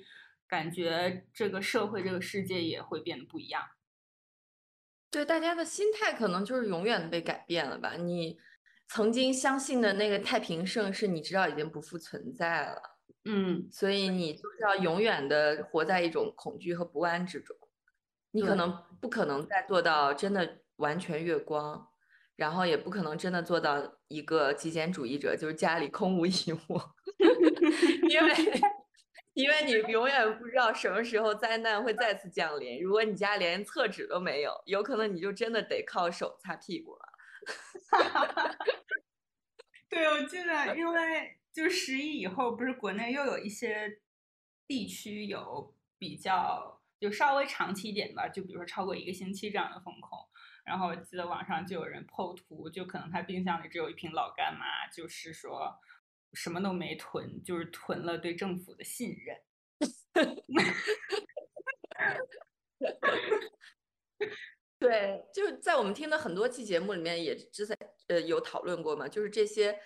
[0.47, 3.63] 感觉这个社会、这个世界也会变得不一样。
[5.09, 7.95] 对，大家的心态可能就是永远的被改变了吧？
[7.95, 8.39] 你
[8.88, 12.81] 曾经相信的那个太平盛世，你知道已经不复存在了。
[13.25, 17.55] 嗯，所以你就是要永远的活在一种恐惧和不安之中，
[18.31, 21.88] 你可能不可能再做到真的完全月光，
[22.36, 26.79] 然后也不可能真的做到一个极简主义者，就是家里空无一物，
[28.10, 28.34] 因为
[29.34, 32.81] 因为你永远不知道什么时候灾难会再次降临。
[32.81, 37.06] 如果你家连厕纸都没有，有可能你就真的得靠手擦屁股了。
[39.90, 41.40] 对，我记得，因为。
[41.54, 44.00] 就十一以后，不是国内又有一些
[44.65, 50.17] 地区有比较就稍微长期一点吧，就比如说超过一个星期这样的风控。
[50.65, 55.77] 然后记得网上就有人 PO 图，就可能他冰箱里只有一瓶老干妈，就是说
[56.33, 59.37] 什么都没囤，就是囤了对政府的信任。
[64.79, 69.77] 对，就在我们听的很多期节目里面，也之在呃有讨论过嘛，就是这些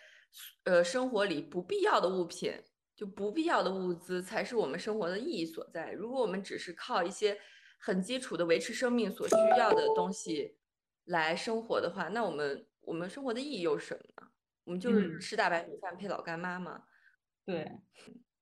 [0.63, 2.63] 呃生活里不必要的物品，
[2.95, 5.91] 就不必要的物资才是我们生活的意义所在。
[5.91, 7.39] 如果我们只是靠一些
[7.79, 10.57] 很基础的维持生命所需要的东西
[11.07, 14.31] 来生活的话，那我们我们生活的意义又是什么呢？
[14.63, 16.83] 我们就是吃大白米饭配老干妈嘛。
[17.45, 17.79] 对，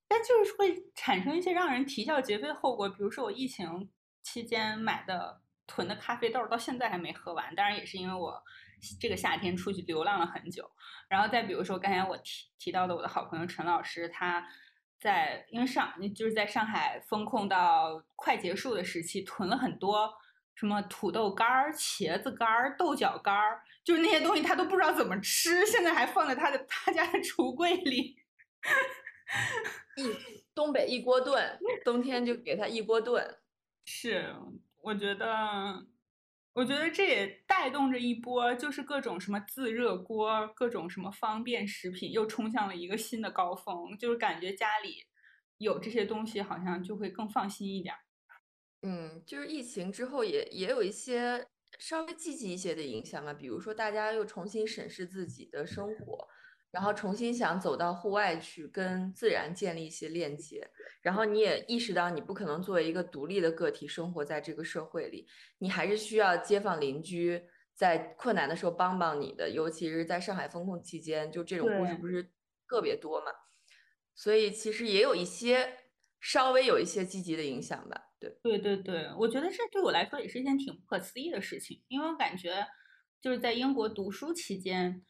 [0.07, 3.89] 但就是会产生一些让人啼笑皆非的后果，比如说我疫情
[4.23, 7.53] 期间买的囤的咖啡豆，到现在还没喝完。
[7.55, 8.43] 当然也是因为我
[8.99, 10.69] 这个夏天出去流浪了很久。
[11.07, 14.47] 然后再比如说刚才我提提到的我的好朋友陈老师，他
[14.99, 20.11] 在因为上就是在上海封控到快结束的时期，囤了很多
[20.55, 28.17] 什么土豆干儿、茄子干儿、豆角干儿，就是那些东西他都不知道怎么吃，现在还放在他的 他家的橱柜里。
[29.97, 33.37] 一东北一锅炖，冬天就给他一锅炖。
[33.85, 34.33] 是，
[34.81, 35.85] 我觉得，
[36.53, 43.97] 我觉得这也带动着一波，就是各种什么自热锅，各种什么方便食品，又冲向了一个新的高峰。
[43.97, 45.05] 就是感觉家里
[45.57, 47.93] 有这些东西，好像就会更放心一点。
[48.85, 51.47] 嗯，就是疫情之后也也有一些
[51.79, 56.27] 稍微积极一些的影响嘛，比如说大家又重新审视自己的生活。
[56.71, 60.69] 然后重新想走到户外去跟自然建立一些链接，
[61.01, 65.25] 然后你也意识到你不可能作为一个独立的个体生活在这个社会里，
[65.59, 67.41] 你还是需要街坊邻居
[67.73, 72.29] 在困难的时候帮帮你的，尤其是在上海封控期间，就这种故事不是
[72.67, 73.31] 特别多嘛，
[74.13, 75.77] 所以其实也有一些
[76.25, 78.09] 稍微有一些积极的影响吧。
[78.19, 82.65] 对对对对，我觉得这对我来说也是一件挺不可思议的事情，因为我感觉
[83.21, 85.05] 就是在英国读书期间。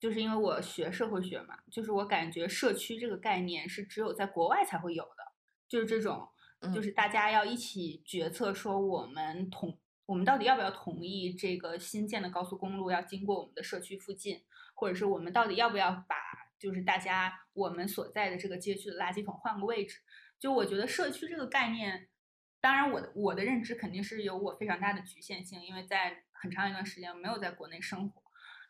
[0.00, 5.22] 就是因为我学社会学嘛，就是我感觉社区这个概念是只有在国外才会有的，
[5.68, 6.26] 就是这种，
[6.74, 14.42] 就是大家要一起决策说我们同我们到底要不要同意这个新建的高速公路要经过我们的社区附近，
[14.74, 16.16] 或者是我们到底要不要把
[16.58, 19.98] 就是大家我们所在的这个街区的垃圾桶换个位置。
[20.40, 22.08] 就我觉得社区这个概念，
[22.60, 28.22] 当然我的我的认知肯定是有我非常大的局限性，因为在很长一段时间没有在国内生活。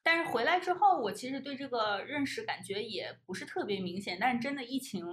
[0.02, 4.18] 但是回来之后，我其实对这个认识感觉也不是特别明显。
[4.20, 5.04] 但是真的疫情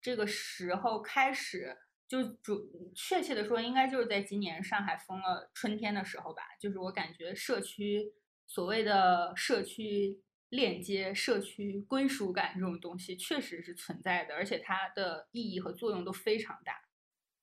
[0.00, 1.76] 这个时候开始，
[2.08, 6.42] 就主确切的说，应该就是在今年上海封了春天的时候吧。
[6.60, 8.14] 就是我感觉社区
[8.46, 16.74] 所谓的社区链接、社区归属感这种东西确实是存在的，而且它的意义和作用都非常大。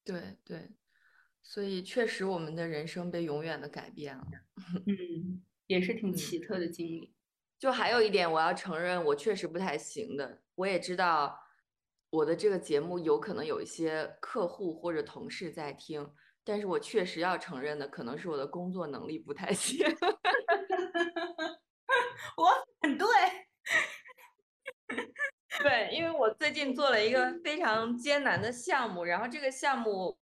[0.06, 0.70] 对对，
[1.44, 4.26] 所以确实我们的人生被永远的改变了。
[4.88, 5.44] 嗯。
[5.68, 7.14] 也是挺奇特的经历，
[7.60, 10.42] 就还有一点，我要承认我确实不太行的。
[10.56, 11.38] 我也知道
[12.10, 16.10] 我的这个节目有可能有一些客户或者同事在听，
[16.46, 19.86] 但是我确实要承认的，可能是我的工作能力不太行。
[22.38, 22.48] 我
[22.82, 23.08] 很对，
[25.68, 30.18] 对，因为我最近做了一个非常艰难的项目，然后这个项目。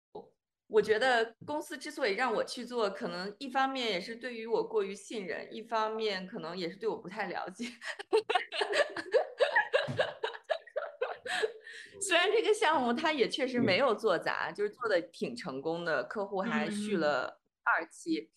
[0.67, 7.65] 我觉得公司之所以让我去做，可能一方面也是对于我过于信任，一方面可能也是对我不太了解。
[12.01, 18.31] 虽然这个项目它也确实没有做砸，就是做的挺成功的，客户还续了二期，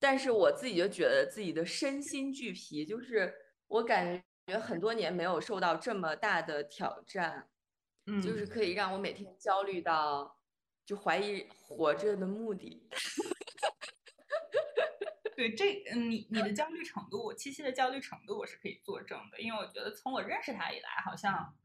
[0.00, 3.34] 但是我自己就觉得自己的身心俱疲，就是
[3.68, 4.24] 我感觉
[4.60, 7.48] 很多年没有受到这么大的挑战，
[8.06, 10.38] 嗯就是可以让我每天焦虑到。
[10.84, 12.88] 就怀疑活着的目的。
[15.36, 21.56] 对，这嗯，你你的焦虑程度，七七的焦虑程度，我是可以作证的，因为我觉得从我认识他以来，好像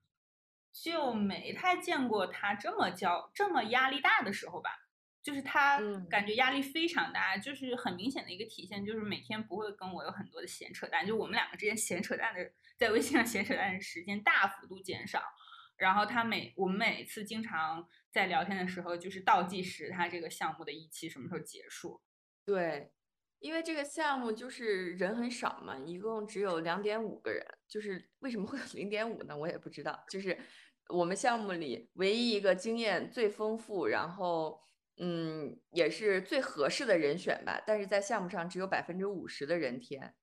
[0.71, 4.86] 就没太见过他这么焦、这么压力大的时候吧。
[5.28, 5.78] 就是他
[6.09, 15.21] 感觉压力非常大，就是很明显的一个体现，就是每天不会跟我有很多的闲扯淡，就我们两个之间闲扯淡的，在微信上闲扯淡的时间大幅度减少。
[15.75, 22.01] 然后他每我们每次经常在聊天的时候，就是倒计时，他这个项目的一期什么时候结束？
[22.45, 22.93] 对，
[23.39, 27.45] 因为这个项目就是人很少嘛，一共只有两点五个人。
[27.67, 29.38] 就是为什么会有零点五呢？
[29.38, 30.05] 我也不知道。
[30.09, 30.39] 就是
[30.88, 34.66] 我们项目里唯一一个经验最丰富，然后
[34.98, 37.62] 嗯，也是最合适的人选吧。
[37.66, 40.16] 但是在项目上只有百分之五十的人填。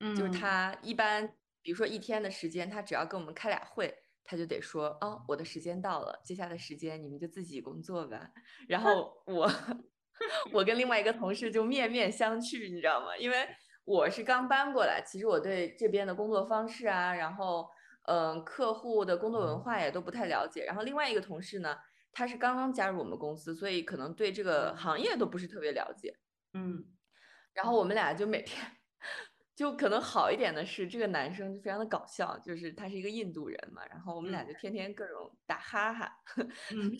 [0.00, 3.94] 嗯，就是他一般，比如说一天的时间，他只要跟我们开俩会。
[4.26, 8.30] 他就得说哦，我的时间到了，接下来的时间你们就自己工作吧。
[8.66, 9.46] 然后 我
[10.50, 13.14] 我跟另外一个同事就面面相觑，你知道吗？
[13.18, 13.46] 因为
[13.84, 17.68] 我是刚搬过来，其实我对这边的工作方式啊，然后
[18.06, 20.64] 嗯，客户的工作文化也都不太了解。
[20.64, 21.76] 然后另外一个同事呢，
[22.14, 26.16] 他是刚刚加入我们公司，所以可能对这个行业都不是特别了解。
[26.52, 26.84] 嗯，
[27.52, 28.64] 然后我们俩就每天
[29.54, 36.10] 就可能好一点的是，这个男生就非常的搞笑，就是他是一个印度人嘛，然后我们俩就天天各种打哈哈，
[36.70, 36.92] 嗯，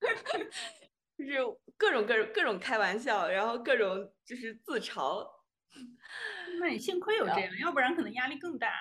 [1.16, 1.38] 就是
[1.76, 5.26] 各种各种各种开玩笑，然后各种就是自嘲。
[6.60, 8.72] 那你幸亏有这样，要不然可能压力更大。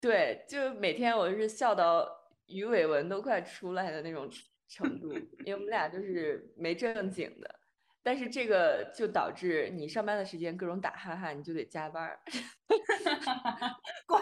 [0.00, 2.06] 对，就每天我是笑到
[2.46, 4.28] 鱼尾纹都快出来的那种
[4.72, 5.12] 程度，
[5.44, 7.60] 因为我们俩就是没正经的。
[8.02, 12.18] 但是这个就导致你上班的时间各种打哈哈，你就得加班儿。
[14.06, 14.20] 怪，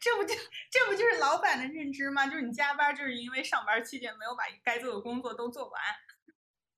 [0.00, 0.34] 这不就
[0.70, 2.26] 这不就是老板的认知吗？
[2.26, 5.80] 就是你加班，就是因为上班期间没有把该做的工作都做完。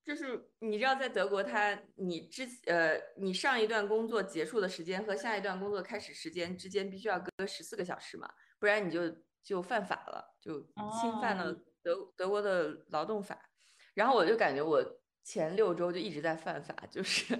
[0.03, 8.29] 就是你知道，在德国，他你之呃，你上一段工作结束的时间和下一段工作开始时间之间必须要隔十四个小时嘛，
[8.59, 9.01] 不然你就
[9.43, 10.61] 就犯法了，就
[10.99, 11.53] 侵犯了
[11.87, 13.49] 德德国的劳动法。
[13.93, 14.83] 然后我就感觉我。
[15.29, 17.37] 前六周就一直在犯法，就是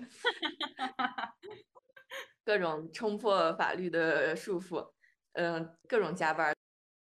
[2.43, 4.91] 各种冲破法律的束缚，
[5.31, 6.53] 嗯，各种加班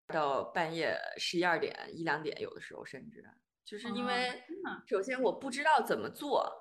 [0.07, 3.23] 到半夜十一二点一两点，有的时候甚至
[3.63, 4.41] 就是因为，
[4.87, 6.51] 首先我不知道怎么做，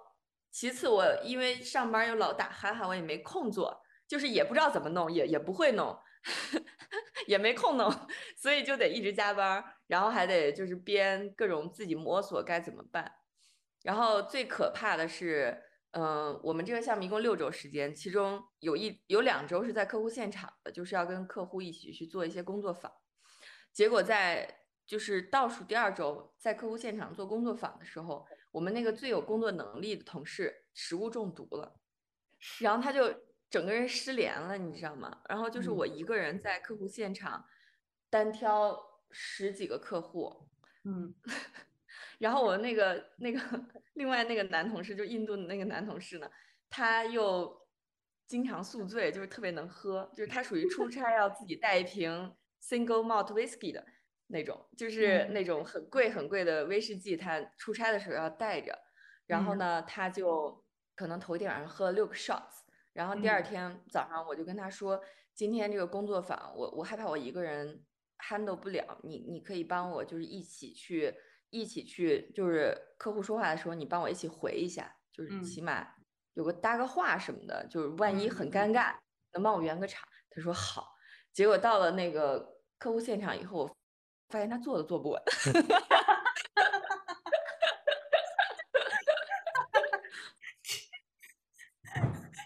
[0.51, 5.99] 其次我因为上班又老打哈哈，我也没空做，就是也不知道怎么弄，也也不会弄，
[7.27, 7.91] 也没空弄，
[8.37, 13.12] 所以就得一直加班，然后还得就是编各种自己摸索该怎么办。
[13.83, 15.62] 然后最可怕的是，
[15.93, 22.93] 嗯，我们这个项目一共六周时间，其中有一有两周是在客户现场的，就是要跟客户一起去做一些工作坊。
[23.73, 31.81] 结果在就是倒数第二周，在客户现场做工作坊的时候，我们那个最有工作能力的同事食物中毒了，
[32.59, 33.14] 然后他就
[33.51, 35.20] 整个人失联了，你知道吗？
[35.28, 37.44] 然后就是我一个人在客户现场
[38.09, 38.78] 单挑
[39.11, 40.48] 十几个客户，
[40.84, 41.14] 嗯。
[42.18, 43.40] 然后我那个那个
[43.94, 46.30] 另外那个男同事，就印度的那个男同事呢，
[46.68, 47.66] 他又
[48.26, 53.82] 经常宿醉，就是特别能喝，就是他属于出差要自己带一瓶 single malt whisky 的
[54.26, 58.78] 那种，就是那种很贵很贵的威士忌，他出差的时候要带着。
[59.26, 60.62] 然后呢，他就
[60.94, 62.64] 可能头一天晚上喝了六个 shots，
[63.01, 65.01] 然后第二天早上我就跟他说，
[65.34, 67.82] 今天这个工作坊，我我害怕我一个人
[68.18, 71.14] handle 不了，你你可以帮我就是一起去。
[71.48, 75.84] 一起去，就是客户说话的时候，你帮我一起回一下，就是起码
[76.34, 78.94] 有个搭个话什么的，就是万一很尴尬，
[79.32, 80.07] 能帮我圆个场。
[80.30, 80.94] 他说好，
[81.32, 83.76] 结果到了那个客户现场以后，我
[84.28, 85.20] 发现他坐都坐不稳，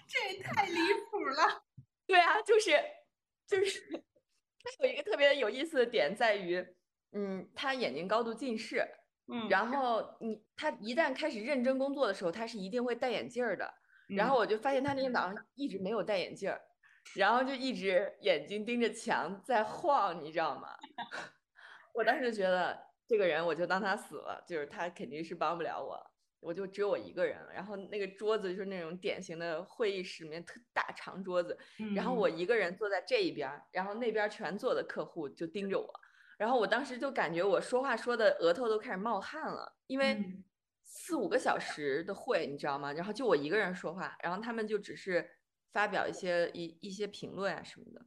[0.09, 0.79] 这也太离
[1.11, 1.63] 谱了。
[2.07, 2.71] 对啊，就是
[3.47, 6.65] 就是他有一个特别有意思的点在于。
[7.17, 8.85] 嗯，他眼睛高度近视，
[9.33, 13.73] 嗯，然后你他一旦开始认真工作的时候，他是一定会戴眼镜儿的。
[14.09, 16.61] 然后我就发现他那天早上一直没有戴眼镜儿，
[17.15, 20.77] 然后就一直眼睛盯着墙在晃，你知道吗？
[21.95, 22.77] 我当时就觉得
[23.07, 25.97] 这个人我就当他死了，就是他肯定是帮不了我，
[26.45, 27.53] 我就只有我一个人了。
[27.53, 31.59] 然后那个桌子就是那种典型的会议室里面特大长桌子，
[31.95, 36.01] 然后我一个人坐在这一边，然后那边全坐的客户就盯着我。
[36.37, 40.23] 然后我当时就感觉我说话说的额头都开始冒汗了，因为
[40.83, 42.93] 四五个小时的会，你知道吗？
[42.93, 45.29] 然后就我一个人说话，然后他们就只是
[45.73, 48.05] 发表一些一一些评论啊什么的。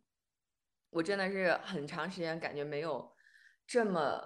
[0.89, 3.13] 我真的是很长时间感觉没有
[3.65, 4.21] 这么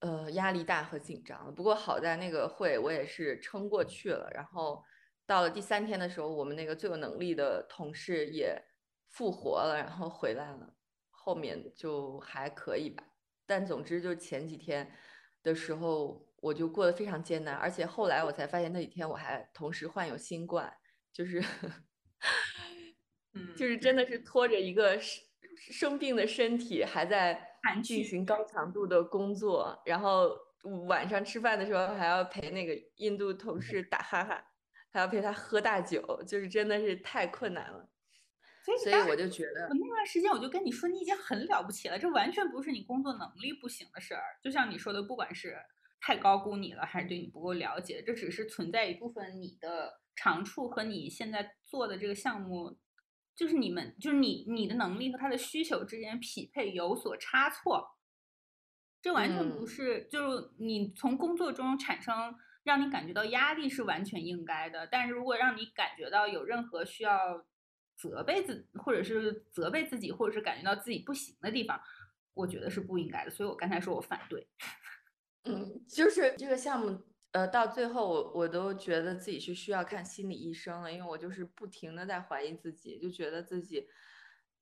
[0.00, 1.52] 呃压力大和紧张了。
[1.52, 4.30] 不过好在那个会我也是撑过去了。
[4.34, 4.82] 然后
[5.26, 8.62] 到了第三天的时候，我们那个最有能力的同事也
[9.08, 10.74] 复活了，然后回来了。
[11.10, 13.02] 后面就还可以吧。
[13.46, 14.92] 但总之，就前几天
[15.42, 20.72] 的时候，我就过得非常艰难，而且后来我才发现那几天我还同时患有新冠，
[21.12, 21.42] 就是，
[23.34, 25.24] 嗯，就是真的是拖着一个生
[25.56, 30.30] 生病的身体，还在进行高强度的工作，然后
[30.86, 34.44] 晚上吃饭的时候还要陪那个印度同事打哈哈，
[34.90, 37.88] 还要陪他喝大酒，就是真的是太困难了。
[38.82, 44.22] 所以我就觉得，我那段时间我就跟你说，你已经很了不起了，这完全不是你工作能力不行的事儿。
[44.42, 45.56] 就像你说的，不管是
[46.00, 52.76] 太高估你了，还是对你不够了解，这只是存在一部分你的长处和你现在做的这个项目，
[53.36, 57.96] 就是你们就是你你的能力和他的需求之间匹配有所差错。
[59.00, 62.34] 这完全不是，就是你从工作中产生
[62.64, 67.46] 让你感觉到压力是完全应该的，但是如果让你感觉到有任何需要。
[67.98, 71.80] 责备自，或者是责备自己，或者是感觉到自己不行的地方，
[72.34, 73.30] 我觉得是不应该的。
[73.30, 74.46] 所以我刚才说我反对。
[75.48, 77.02] 嗯，就是这个项目，
[77.36, 83.86] 呃，到最后我我都觉得自己是需要看心理医生了，因为我就是不停的在怀疑自己，就觉得自己，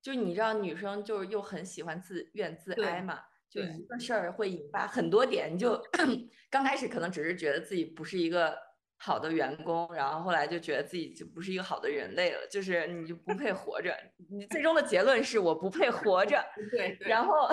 [0.01, 5.81] 就你知道，女生就是又很喜欢自怨自哀嘛，就一个事儿会引发很多点，你就
[6.51, 8.53] 刚开始可能只是觉得自己不是一个
[8.97, 13.95] 好的员工，然后后来就觉得自己就不是一个好的人类了，就是你就不配活着，
[14.29, 17.47] 你最终的结论是我不配活着， 对，然后，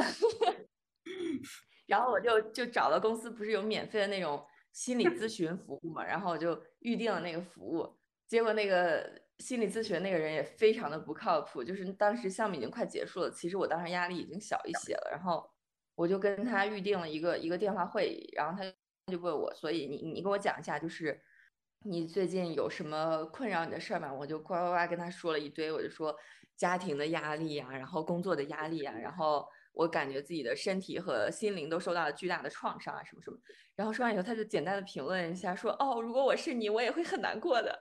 [1.87, 4.45] 然后我就就找了公司，不是有免费的那种。
[4.73, 7.89] 心理咨询服务嘛，然后我就预定了那个服务，
[8.27, 15.47] 结果那个心理咨询那个人也非常的不靠谱，就是当时项目已经快结束了，其实我当时压力已经小一些了，然后
[15.95, 18.65] 我就跟他预定了一个一个电话会议，然后他
[19.13, 21.21] 就问我，所以你你跟我讲一下，就是
[21.85, 24.13] 你最近有什么困扰你的事儿吗？
[24.13, 26.17] 我就呱呱呱跟他说了一堆，我就说
[26.57, 29.47] 家庭的压力啊，然后工作的压力啊，然后。
[29.73, 33.39] 我感觉自己的身体和心灵都受到了巨大的创伤啊，什么什么。
[33.75, 37.81] 然后说完以后，他就简单的评论一下，说：“哦，如果我是你，我也会很难过的。”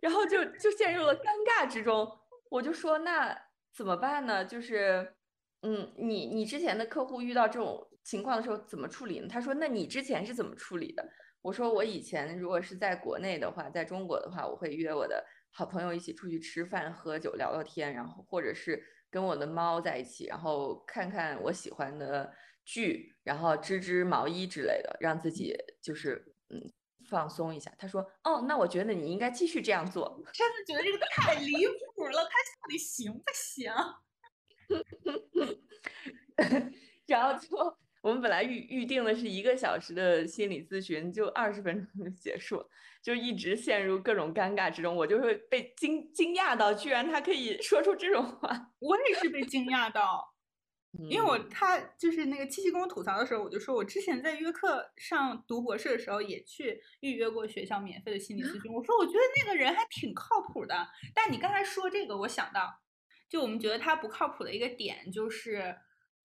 [0.00, 2.10] 然后就就陷入了尴尬之中。
[2.50, 3.38] 我就说：“那
[3.74, 4.44] 怎么办呢？
[4.44, 5.14] 就是，
[5.60, 11.06] 嗯，你你之前的客户遇到这种情况的时候怎么处理呢？”他说：“那你之前是怎么处理的？”
[11.42, 15.22] 我说：“我以前如果是在国内的话，在中国的话，我会约我的
[15.52, 18.82] 好朋友一起出去吃饭、喝酒、聊聊天，然后或者是。”
[19.16, 22.30] 跟我的猫在一起，然后看看我喜欢的
[22.66, 26.70] 剧，然后织织毛衣之类的，让自己就是嗯
[27.08, 27.72] 放松一下。
[27.78, 31.50] 他说：“哦，那我觉得你应该继续这样做。”真的觉得这个太离
[31.94, 33.72] 谱了，他到底行不行？
[37.06, 37.56] 然后就
[38.02, 42.62] 我们本来预预定的是一个小时的心理咨询，就二十分钟就结束。
[43.06, 48.50] 就一直陷入各种尴尬之中，我就会被惊惊讶到，居然他可以说出这种话。
[48.80, 50.34] 我也是被惊讶到，
[51.08, 58.62] 因为我他就是那个七七跟我吐槽的时候，我就说我之前在约课上读博士的时候也去预约过学校免费的心理咨询。
[58.74, 60.74] 我说我觉得那个人还挺靠谱的。
[61.14, 62.80] 但你刚才说这个，我想到，
[63.30, 65.76] 就我们觉得他不靠谱的一个点，就是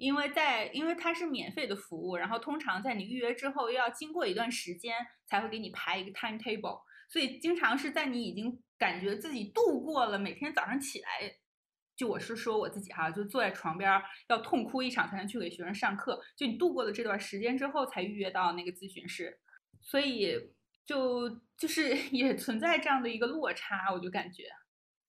[0.01, 4.95] 因为在因为它是免费的服务，然后通常在你预约之后又要经过一段时间。
[5.31, 11.37] 才会给你排一个 timetable，所以经常是在你已经感觉自己度过了每天早上起来，
[11.95, 13.89] 就我是说我自己哈，就坐在床边
[14.27, 19.39] 要痛哭一场才能去给学生上课，就你度过了这段时间之后才预约到那个咨询室，
[19.79, 20.51] 所以
[20.85, 24.43] 就就是 也存在这样的一个落差，我就感觉。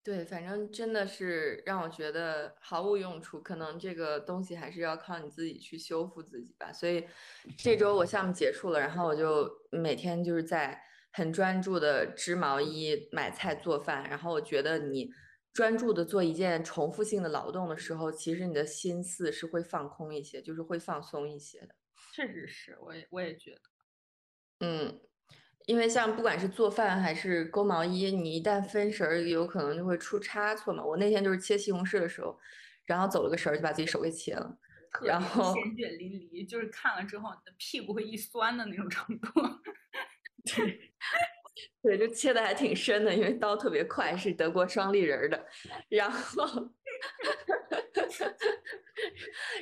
[0.05, 3.41] 对，反正真的是让我觉得毫无用处。
[3.41, 6.73] 可能这个东西还是要靠你自己去修复自己吧。
[6.73, 7.07] 所以
[7.57, 10.83] 这周我项目结束了，然后我就每天就是在
[11.13, 14.03] 很专注的织毛衣、买菜、做饭。
[14.11, 15.09] 然后我觉得你
[15.53, 21.77] 专注的做一件重复性的劳动的时候，其实你的心思是会放空一些，就是会放松一些的。
[22.13, 23.61] 确实是，我也我也觉得，
[24.67, 25.01] 嗯。
[25.67, 30.85] 因为像不管是做饭还是勾毛衣，你一旦分神儿，有可能就会出差错嘛。
[30.85, 32.37] 我那天就是切西红柿的时候，
[32.85, 34.59] 然后走了个神儿，就把自己手给切了。
[35.03, 39.31] 然后鲜血淋漓，就是看了之后你的屁股会一酸的那种程度。
[40.45, 40.93] 对，
[41.83, 45.47] 对，就切的还挺深的，因为刀特别快，是德国双立人的。
[45.89, 46.45] 然后，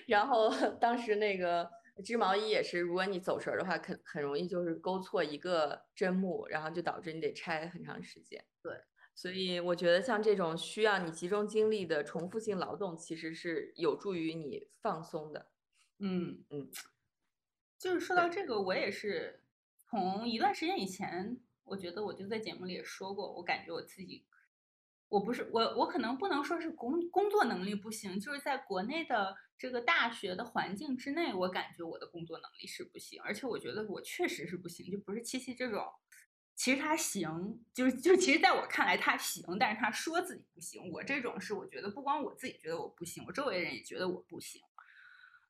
[0.08, 1.70] 然后当时那个。
[2.00, 8.44] 织毛衣也是，如果你走神儿的话，很很容易就是勾错一个针目，然后就导致你得拆很长时间。
[8.62, 8.72] 对，
[9.14, 15.50] 所以我觉得像这种需要你集中精力的重复性劳动，其实是有助于你放松的。
[15.98, 16.70] 嗯嗯，
[17.78, 19.44] 就是说到这个，我也是
[19.76, 24.26] 从一段时间以前，我觉得我就在节目里也说过，我感觉我自己。
[25.10, 35.84] 我不是我，我可能不能说是工工作能力不行，就是在国内的这个大学的环境之内，我感觉我的工作能力是不行，而且我觉得我确实是不行，就不是七七这种，
[36.54, 44.62] 其实他行，就是就其实在我看来他行，但是他说自己不行，我这种是我觉得不光我自己觉得我不行，我周围人也觉得我不行。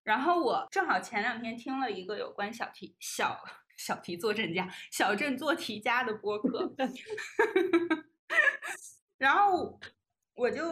[0.03, 3.39] 然后我正好前两天听了一个有关小题小
[3.77, 6.75] 小题做阵家小镇做题家的播客。
[9.21, 9.79] 然后
[10.35, 10.65] 我就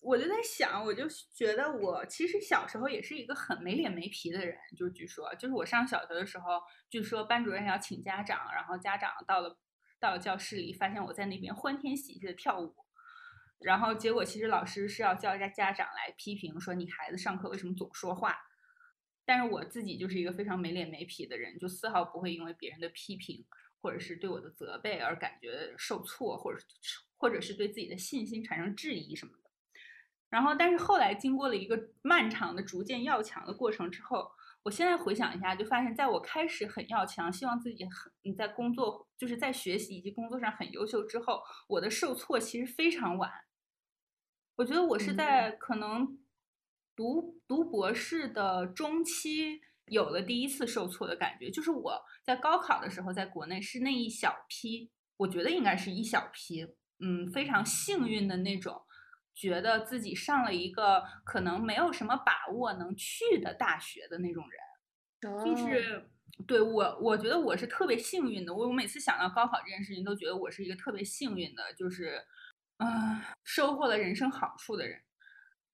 [0.00, 9.58] 我就在想，我就觉得我其实小时候也是一个很没脸没皮的人，就据说，就是我上小学的时候，据说班主任要请家长，然后家长到了
[10.00, 12.74] 到了教室里，发现我在那边欢天喜地的跳舞，
[13.60, 18.38] 然后结果其实老师是要叫家家长来批评，说你孩子上课为什么总说话，
[19.26, 23.46] 但是我自己就是一个非常没脸没皮的人，就丝毫不会因为别人的批评
[23.82, 26.64] 或者是对我的责备而感觉受挫，或者是。
[27.22, 29.50] 或者是对自己的信心产生质疑什么的，
[30.28, 34.28] 然后，但是后来经过了一个漫长的逐渐要强的过程之后，
[34.64, 43.30] 我现在回想一下，就发现在我开始很要强，希望自己很你在工作就是在学习以及工作上很优秀之后，我的受挫其实非常晚。
[44.56, 46.18] 我觉得我是在可能
[46.96, 56.66] 读读博士的中期有了第一次受挫的感觉，就是我在高考的时候，在国内是那一小批，我觉得应该是一小批，
[57.02, 58.80] 嗯，非常幸运的那种。
[59.34, 66.06] 觉得自己上了一个可能没有什么把握能去的大学的那种人，就是
[66.46, 68.54] 对我，我觉得我是特别幸运的。
[68.54, 72.22] 我我每次想到高考这件事情，都觉得我是一个特别幸运的，就是
[72.76, 75.00] 嗯，收获了人生好处的人。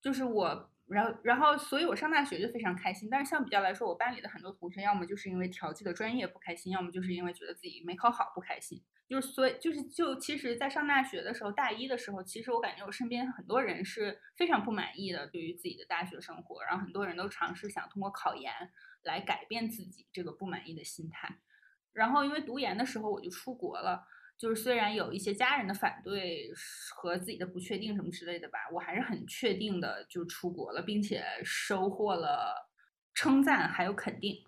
[0.01, 3.09] 就是我，然后然后，所以我上大学就非常开心。
[3.11, 8.83] 但是相比较来说，我班里的很多同学，要么就是因为调剂的专业不开心，要么就是因为觉得自己没考好不开心。
[9.09, 18.53] 就是所以就是就其实，在上大学的时候，大一的时候，其实我感觉我身边很多人是非常不满意的，对于自己的大学生活，然后很多人都尝试想通过考研
[19.03, 21.39] 来改变自己这个不满意的心态。
[21.95, 24.07] 然后因为读研的时候我就出国了，
[24.39, 26.49] 就是虽然有一些家人的反对
[26.95, 32.71] 和自己的不确定什么之类的吧，我还是很确定的就出国了，并且收获了
[33.15, 34.45] 称赞还有肯定。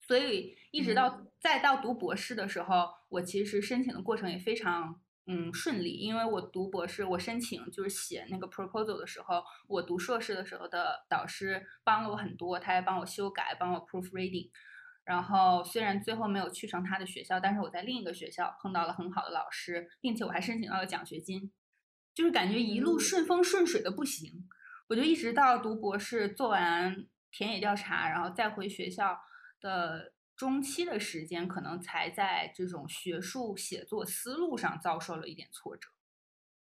[0.00, 14.50] 所以一直到再到读博士的时候，我其实申请的过程也非常嗯顺利，因为我读博士，我申请就是写那个 proposal 的时候，我读硕士的时候的导师帮了我很多，他还帮我修改，帮我 proofreading。
[15.08, 21.50] 然后虽然最后没有去成他的学校，但是我在另一个学校碰到了很好的老师，并且我还申请到了奖学金，
[22.12, 24.46] 就是感觉一路顺风顺水的不行。
[24.88, 29.20] 我就一直到读博士，做完田野调查，然后再回学校。
[29.60, 35.88] 的中期的时间，可能才在这种学术写作思路上遭受了一点挫折，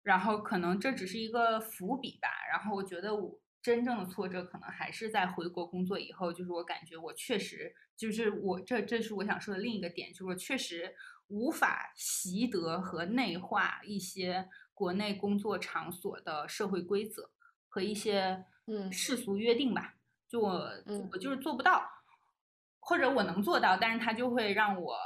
[0.02, 2.28] 然后可能这只是一个伏笔吧。
[2.52, 10.96] 然后我觉得我真正的挫折可能还是在回国工作以后，就是我感觉我确实就是我这这是我想说的另一个点，就是我确实
[11.28, 17.30] 无法习得和内化一些国内工作场所的社会规则
[17.68, 19.96] 和一些嗯世俗约定吧。
[20.28, 20.72] 就我
[21.12, 21.84] 我就是做不到。
[22.84, 24.98] 或者我能做到，但是他就会让我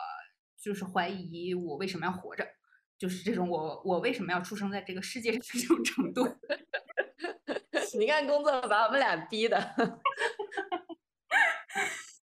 [0.57, 2.47] 就是怀疑我为什么要活着，
[2.97, 6.25] 就是这种我我为什么要出生在这个世界上这种程度。
[7.93, 9.57] 你看工作把我们俩逼的。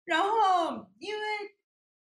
[0.05, 1.21] 然后因为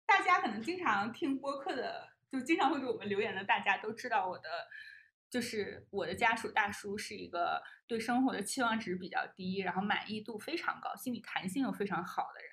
[0.06, 4.48] 大家可能经常听播客的，就经常会给我们留言的，大家都知道我的
[5.30, 12.50] 就是我的家属大叔是一个对生活的期望值比较低，然后满意度非常高，心理弹性又非常好的人。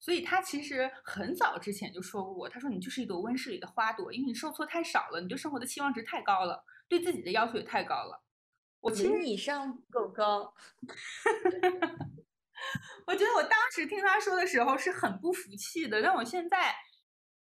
[0.00, 8.24] 所以他其实很早之前就说过，他说你就是一朵温室里的花朵，因为你受挫太少了，你对生活的期望值太高了，对自己的要求也太高了。
[8.80, 10.54] 我零以上不够高。
[13.06, 16.74] 我觉得我当时听他说的时候是很不服气的，但我现在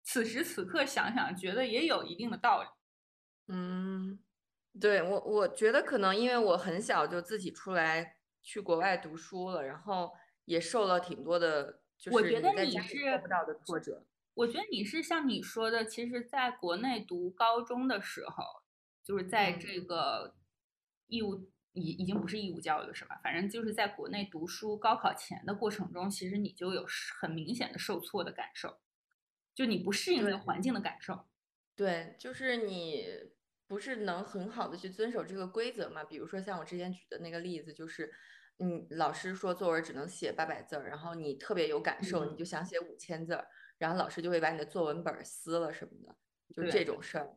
[0.03, 2.69] 此时此刻想想，觉得也有一定的道理。
[3.49, 4.19] 嗯，
[4.81, 10.13] 对我我觉得可能因为我很小就自己出来去国外读书了，然后
[10.45, 11.81] 也受了挺多的。
[12.11, 14.05] 我觉得你是不到的挫折。
[14.35, 18.45] 我觉得你是像你说的，其实，在国内读高中的时候，
[19.03, 20.35] 就是在这个
[21.15, 23.21] 义务已已经不是义务教育了，是吧？
[23.23, 26.85] 反正就是在国内读书，高考前的过程中，其实你就有
[27.21, 28.79] 很明显的受挫的感受，
[29.55, 31.27] 就你不适应这个环境的感受。
[31.77, 33.07] 对，就是你
[33.67, 36.03] 不是能很好的去遵守这个规则嘛？
[36.05, 38.13] 比如说像我之前举的那个例子，就是。
[38.59, 43.45] 嗯，老师说作文只能写八百字儿，然后你特别有感受，你就想写五千字儿，
[43.79, 46.17] 然后老师就会把你的作文本撕了什么的，
[46.55, 47.35] 就这种事儿，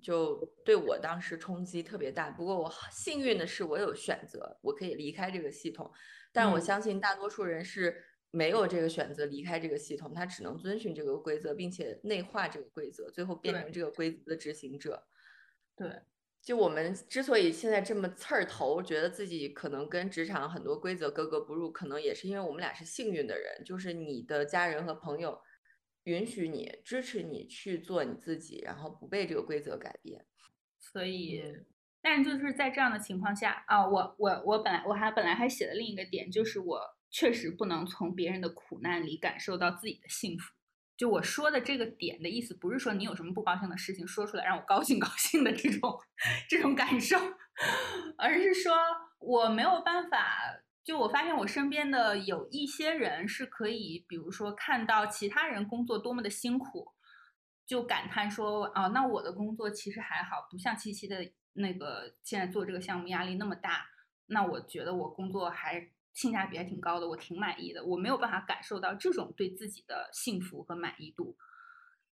[0.00, 2.30] 就对我当时冲击特别大。
[2.30, 5.90] 不过我幸运的是，我有选择，我可以离开这个系统。
[6.32, 15.06] 但我相信大多数人是没有这个选择离开这个系统，他只能遵循这个规则，并且内化这个规则，最后变成这个规则的执行者。
[15.76, 15.90] 对。
[16.40, 25.38] 就我们之所以现在这么刺儿头，觉得自己可能跟职场很多规则格格不入，可能也是因为我们俩是幸运的人，就是你的家人和朋友
[26.08, 30.24] 允许你、支持你去做你自己，然后不被这个规则改变。
[30.78, 31.42] 所以，
[32.00, 36.80] 但就是在这样的情况下啊，我我我本来我还本来还写了另一个点，就是我
[37.10, 40.54] 确实不能从别人的苦难里感受到自己的幸福。
[40.96, 46.00] 就我说的这个点的意思，不是说你有什么不高兴的事情说出来让我高兴高兴的这种
[46.48, 47.16] 这种感受，
[48.16, 48.74] 而是说
[49.18, 50.62] 我没有办法。
[50.88, 56.94] 就我发现我身边的有一些人是可以，比如说看到其他人工作多么的辛苦，
[57.66, 63.84] 就感叹说啊，那我的工作其实还好，不像七七的那个现在做这个项目压力那么大。
[64.28, 67.84] 那我觉得我工作还性价比还挺高的，我挺满意的。
[67.84, 71.36] 我没有办法感受到这种对自己的幸福和满意度。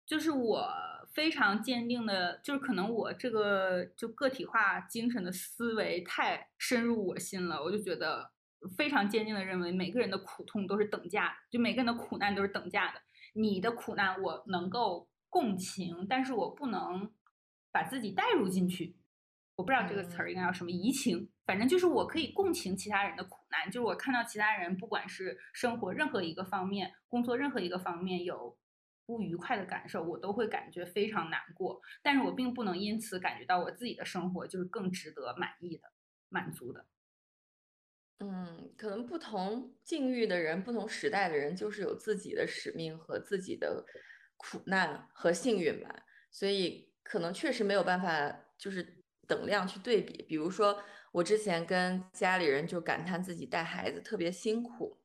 [0.04, 0.70] 就是我
[1.14, 8.32] 非常坚定的，就是可能我这个就个体化精神的思维太深入我心了，我就觉得
[8.76, 13.00] 非常坚定的认为每个人的苦痛都是等价的，就每个人的苦难都是等价的。
[13.34, 17.12] 你的苦难我能够共情，但是我不能
[17.70, 18.96] 把自己带入进去。
[19.56, 28.56] 我不知道这个词儿应该叫什么，移情，反正就是我可以共情其他人的苦难，就是我看到其他人不管是生活任何一个方面，工作任何一个方面有。
[29.08, 35.92] 不愉快的感受，我都会感觉非常难过，但是我并不能因此感觉到我自己的生活就是更值得满意的、
[36.28, 36.84] 满足的。
[38.20, 43.84] 嗯，可能不同境遇的人、不同时代的人，就是有自己的使命和自己的
[44.36, 50.22] 苦难和幸运吧，所以可能确实没有办法就是等量去对比。
[50.22, 54.98] 比如说，我之前跟家里人就感叹自己带孩子特别辛苦。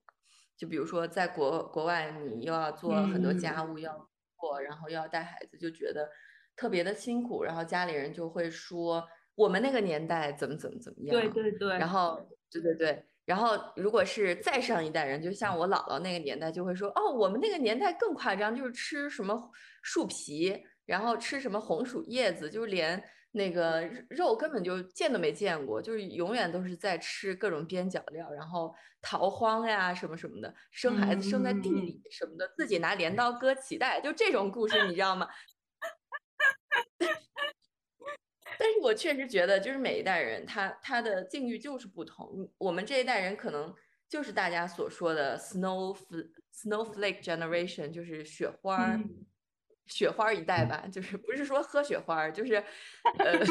[0.55, 3.93] 就比如说，在国国外，你又要做很多家务，要
[4.39, 6.07] 做，然后又要带孩子，就觉得
[6.55, 7.43] 特别的辛苦。
[7.43, 9.03] 然后家里人就会说，
[9.33, 11.19] 我们那个年代怎么怎么怎么样。
[11.19, 11.69] 对对对。
[11.79, 13.03] 然后，对对对。
[13.25, 19.49] 然后，如果是再上一代人，就像我姥姥那个年代，就会说，哦，我们那个年代更夸张，就是吃什么
[19.81, 23.03] 树皮，然后吃什么红薯叶子，就是连。
[23.33, 35.25] 那个肉根本就见都没见过，就是永远都是在吃各种边角料，然后逃荒呀什么什么的，生孩子生在地里什么的，自己拿镰刀割脐带，就这种故事你知道吗？
[38.61, 42.47] 但是我确实觉得，就是每一代人他他的境遇就是不同。
[42.59, 43.73] 我们这一代人可能
[44.07, 45.97] 就是大家所说的 snow
[46.53, 48.99] snowflake generation，就是雪花。
[49.87, 52.55] 雪花一代吧，就是不是说喝雪花，就是
[53.17, 53.45] 呃， 就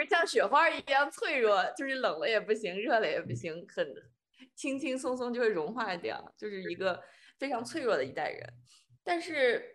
[0.00, 3.86] 是像雪花一样脆弱，就是冷了也不行，热了也不行，很
[4.54, 7.02] 轻轻松松就会融化掉，就是一个
[7.38, 8.40] 非常脆弱的一代人。
[9.02, 9.73] 但是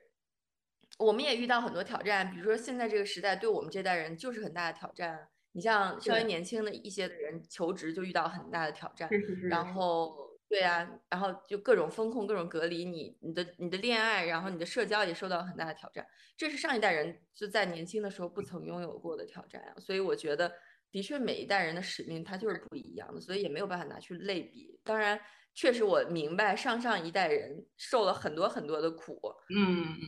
[0.99, 5.27] 我们也遇到很多挑战，比如说现在这个时代对我们这代人就是很大的挑战。
[5.53, 9.09] 你像稍微年轻的一些的人求职就遇到很大的挑战，
[9.49, 10.29] 然后。
[10.49, 16.03] 对啊，然后就各种风控、各种隔离，你、你的、你的恋爱，然后你的社交也受到很大的挑战。
[16.35, 19.75] 这是上一代人就在年轻的时候不曾拥有过的挑战啊。
[19.79, 20.51] 所以我觉得，
[20.91, 24.79] 的确每一代人的使命它就是不一样的，所以也没有办法拿去类比。
[24.83, 25.21] 当然，
[25.53, 29.21] 确实我明白上上一代人受了很多很多的苦，
[29.55, 29.99] 嗯，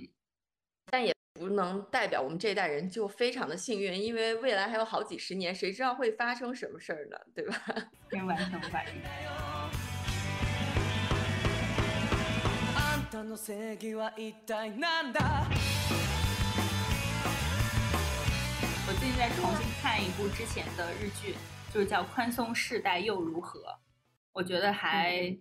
[1.41, 7.17] 不能代表我们这一代人就非常的幸运，因为未来还有好几十年，谁知道会发生什么事儿呢？
[7.33, 7.55] 对吧？
[18.87, 21.35] 我最近在重新看一部之前的日剧，
[21.73, 23.59] 就是叫《宽松世代又如何》，
[24.31, 25.35] 我觉得还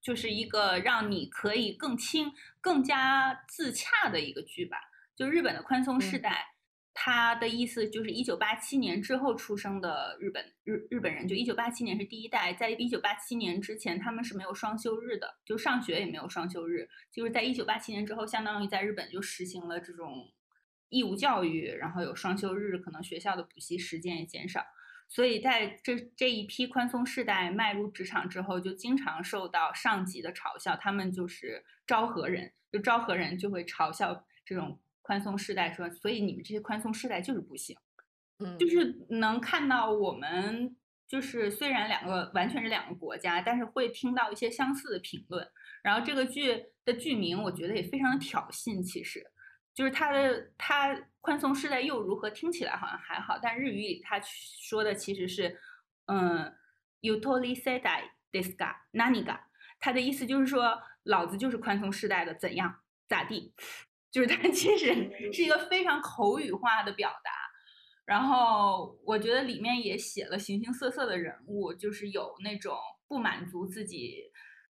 [0.00, 4.76] 就是一个让你可以更轻、更加自洽的一个剧吧。
[5.20, 6.46] 就日本的宽松世代。
[6.94, 16.88] 他的意思就是，一九八七年之后出生的日本日日本人，就一九八七年是第一代，在一九八七年之前，他们是没有双休日的，就上学也没有双休日。
[17.12, 20.32] 就是在一九八七年之后，相当于在日本就实行了这种
[20.88, 24.64] 义务教育，然后有双休日，可能学校的补习时间也减少。
[25.06, 34.80] 所以在这这一批宽松世代迈入职场之后，就经常受到上级的嘲笑，他们就是昭和人，就昭和人就会嘲笑这种。
[35.10, 37.76] 宽松世代说，所以你们这些宽松世代就是不行，
[38.38, 40.76] 嗯，就是能看到我们
[41.08, 45.44] 就是虽然两个完全是两个国家，但是会听到一些相似的评论。
[45.82, 49.20] 然后这个剧的剧名我觉得也非常的挑衅，其实
[49.74, 52.30] 就是它的它宽松世代又如何？
[52.30, 55.58] 听起来好像还好，但日语里他说的其实是
[56.06, 56.54] 嗯
[57.00, 59.40] ，utoli sedai deska naniga，
[59.80, 62.76] 他的意思就是说老子就是宽松世代的，怎样
[63.08, 63.52] 咋地？
[64.10, 67.30] 就是它其实是一个非常口语化的表达，
[68.04, 74.32] 然后我觉得里面也写了形形色色的人物，就是有那种不满足自己，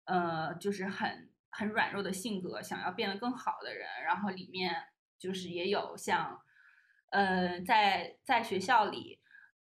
[0.04, 4.74] 呃，就是很很软弱的性格，想要变得更好的人，然后里面
[5.18, 6.40] 就是也有像，
[7.10, 9.20] 呃，在在学校里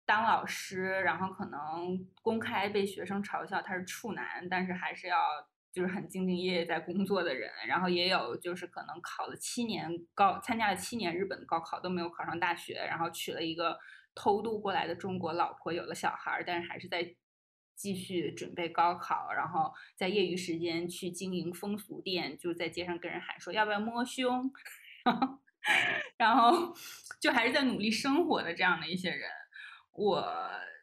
[0.05, 5.17] 当老师，然后可能公开被学生嘲笑他是处男，但是还是要。
[5.75, 13.77] 就是很兢兢业业在工作的人，然后也有就是可能考了七年高，参加了七年日本高考都没有考上大学，然后娶了一个
[14.14, 17.16] 偷渡过来的中国老婆，有了小孩，但是还是在
[17.75, 24.49] 继续准备高考，然后在业余时间去经营风俗店，就在街上跟人喊说要不要摸胸，
[26.16, 26.72] 然后
[27.20, 29.29] 就还是在努力生活的这样的一些人，
[29.91, 30.25] 我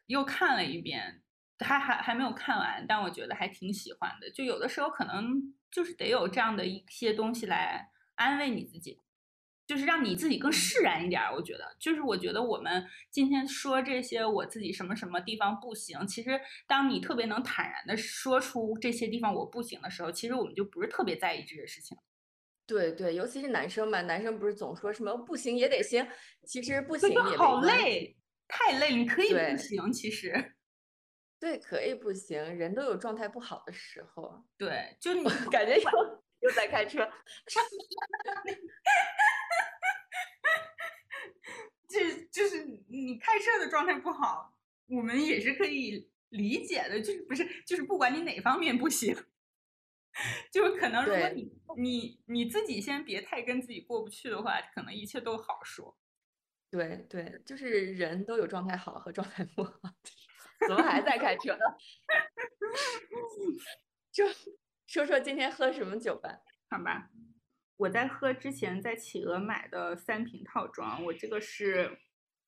[0.06, 1.22] 又看了一遍。
[1.58, 4.30] 还还还没有看完，但我觉得还挺喜欢的。
[4.30, 8.98] 就有的时候可能就是得有这样的一些东西来安慰你自己，
[9.66, 11.22] 就是让你自己更释然一点。
[11.32, 21.96] 我觉得，就是我觉得我们今天说这些，我自己什么什么地方不行，其实当你特别能坦然的说出这些地方我不行的时候，其实我们就不是特别在意这些事情。
[22.66, 26.06] 对对，尤其是男生嘛，男生不是总说什么不行也得行，
[26.46, 28.16] 其实不行也好累，
[28.48, 30.54] 太累，你可以不行，其实。
[31.42, 34.44] 对，可以不行，人都有状态不好的时候。
[34.56, 37.02] 对，就 你感觉又又在开车，
[41.88, 41.98] 就
[42.30, 47.00] 就是你开车的状态不好，我们也是可以理解的。
[47.00, 49.12] 就是不是就是不管你哪方面不行，
[50.52, 55.98] 就是可能如果你你你自己先别太跟自己过不去的话，可能一切都好说。
[56.70, 59.72] 对对，就是人都有状态好和状态不好。
[60.68, 61.58] 怎么还在开车？
[64.12, 64.24] 就
[64.86, 66.38] 说说今天喝什么酒吧？
[66.68, 67.10] 好吧，
[67.76, 71.98] 我在喝之前在企鹅买的三瓶套装，我这个是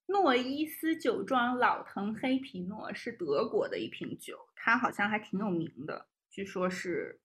[0.07, 7.21] 诺伊斯酒庄老藤黑皮诺，是德国的一瓶酒，它好像还挺有名的，据说是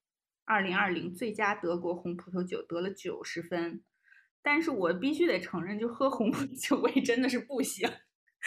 [0.46, 3.84] 二零二零最佳德国红葡萄酒，得了九十分。
[4.42, 7.86] 但是我必须得承认，就喝红酒，我也真的是不行，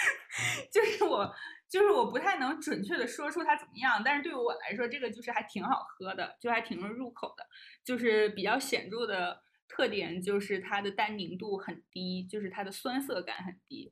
[0.74, 1.32] 就是我。
[1.74, 7.44] 就是我不太能准确的说出它怎么样，但是对于我来说，这个就是还挺好喝的，就还挺容易入口的。
[7.84, 13.92] 就是比较显著的特点就是它的单宁度很低，就是它的酸涩感很低。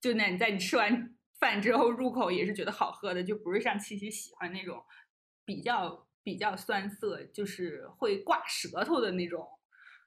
[0.00, 4.84] 就那你在你吃完饭之后入口也是觉得好喝的，就不是像七七喜欢那种
[5.44, 9.48] 比较比较酸涩，就是会挂舌头的那种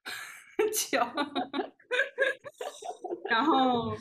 [0.92, 1.00] 酒。
[3.32, 3.96] 然后。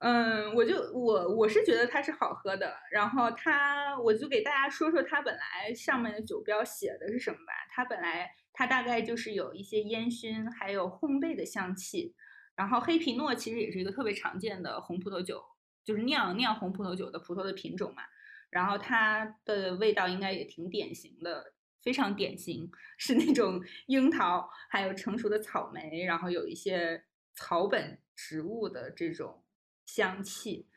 [0.00, 7.52] 嗯，我就我我是觉得它是好喝的，然后它我就给大家说说它本来上面的酒标写的是什么吧。
[7.68, 12.14] 它本来它大概就是有一些烟熏还有烘焙的香气，
[12.54, 15.42] 然后黑皮诺其实也是一个特别常见的红葡萄酒，
[15.84, 18.02] 就是酿酿红葡萄酒的葡萄的品种嘛。
[18.50, 27.02] 然后它的味道应该也挺典型的，非常典型，是那种 樱桃还有成熟的草莓，然后有一些
[27.34, 29.42] 草本植物的这种。
[29.88, 30.68] 香气，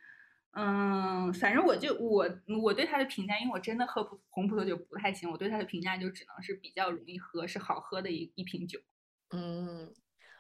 [0.54, 2.26] 嗯，反正我就我
[2.64, 8.80] 我对它的评价，因为我真的喝红葡萄酒不太行，我对它的评价就只能是比较容易喝，是好喝的一一瓶酒。
[9.32, 9.94] 嗯，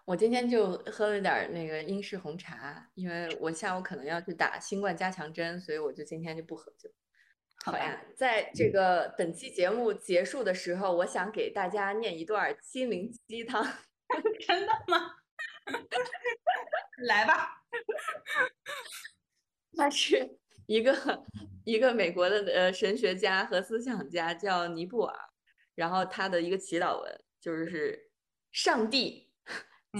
[0.05, 6.89] 我今天就喝了点那个英式红茶，因为我下午可能要去打新冠加强针，所以我就今天就不喝酒。
[7.65, 13.63] 好呀，在这个本期节目结束的时候，我想给大家念一段心灵鸡汤。
[14.47, 15.17] 真的吗？
[17.05, 17.61] 来吧。
[19.78, 21.24] 他是一个
[21.63, 25.15] 一个美国的呃神学家和思想家，叫尼布尔。
[25.74, 28.11] 然后他的一个祈祷文就是
[28.51, 29.30] ：“上帝，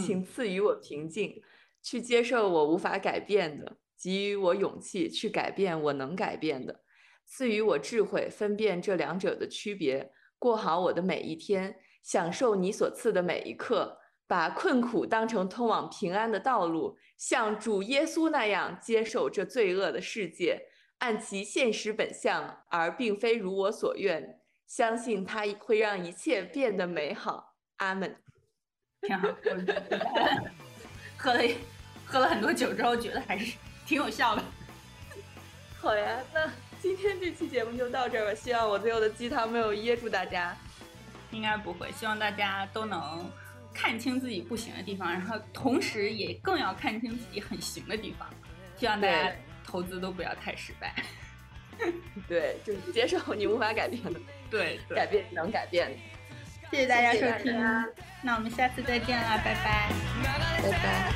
[0.06, 1.42] 请赐予我平静，
[1.82, 6.84] 去接受我无法改变的；给予我勇气，去改变我能改变的；
[7.26, 14.00] 赐予我智慧，分辨这两者的区别，过好我的每一天，享受你所赐的每一刻。”
[14.32, 20.68] 把困苦当成通往平安的道路，像主耶稣那样接受这罪恶的世界，
[21.00, 24.40] 按其现实本相，而并非如我所愿。
[24.66, 27.56] 相信他会让一切变得美好。
[27.80, 28.16] 阿门。
[29.02, 29.28] 挺好，
[31.18, 31.44] 喝了
[32.06, 34.42] 喝了很多酒之后，觉得还是挺有效的。
[35.82, 36.50] 好呀，那
[36.82, 38.34] 今天这期节目就到这儿吧。
[38.34, 40.56] 希望我最后的鸡汤没有噎住大家。
[41.32, 43.30] 应该不会，希望大家都能。
[43.74, 48.28] 看清自己不行的地方，然后同时也更要看清自己很行的地方。
[48.78, 49.32] 希望大家
[49.64, 50.94] 投资都不要太失败。
[52.28, 54.20] 对，就是接受你无法改变的，
[54.52, 55.98] 对，改变能改变的。
[56.70, 57.54] 谢谢大家收听，
[58.22, 59.90] 那我们下次再见啦，拜拜，
[60.62, 61.12] 拜拜。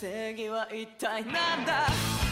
[0.00, 2.27] 正義は一体なんだ？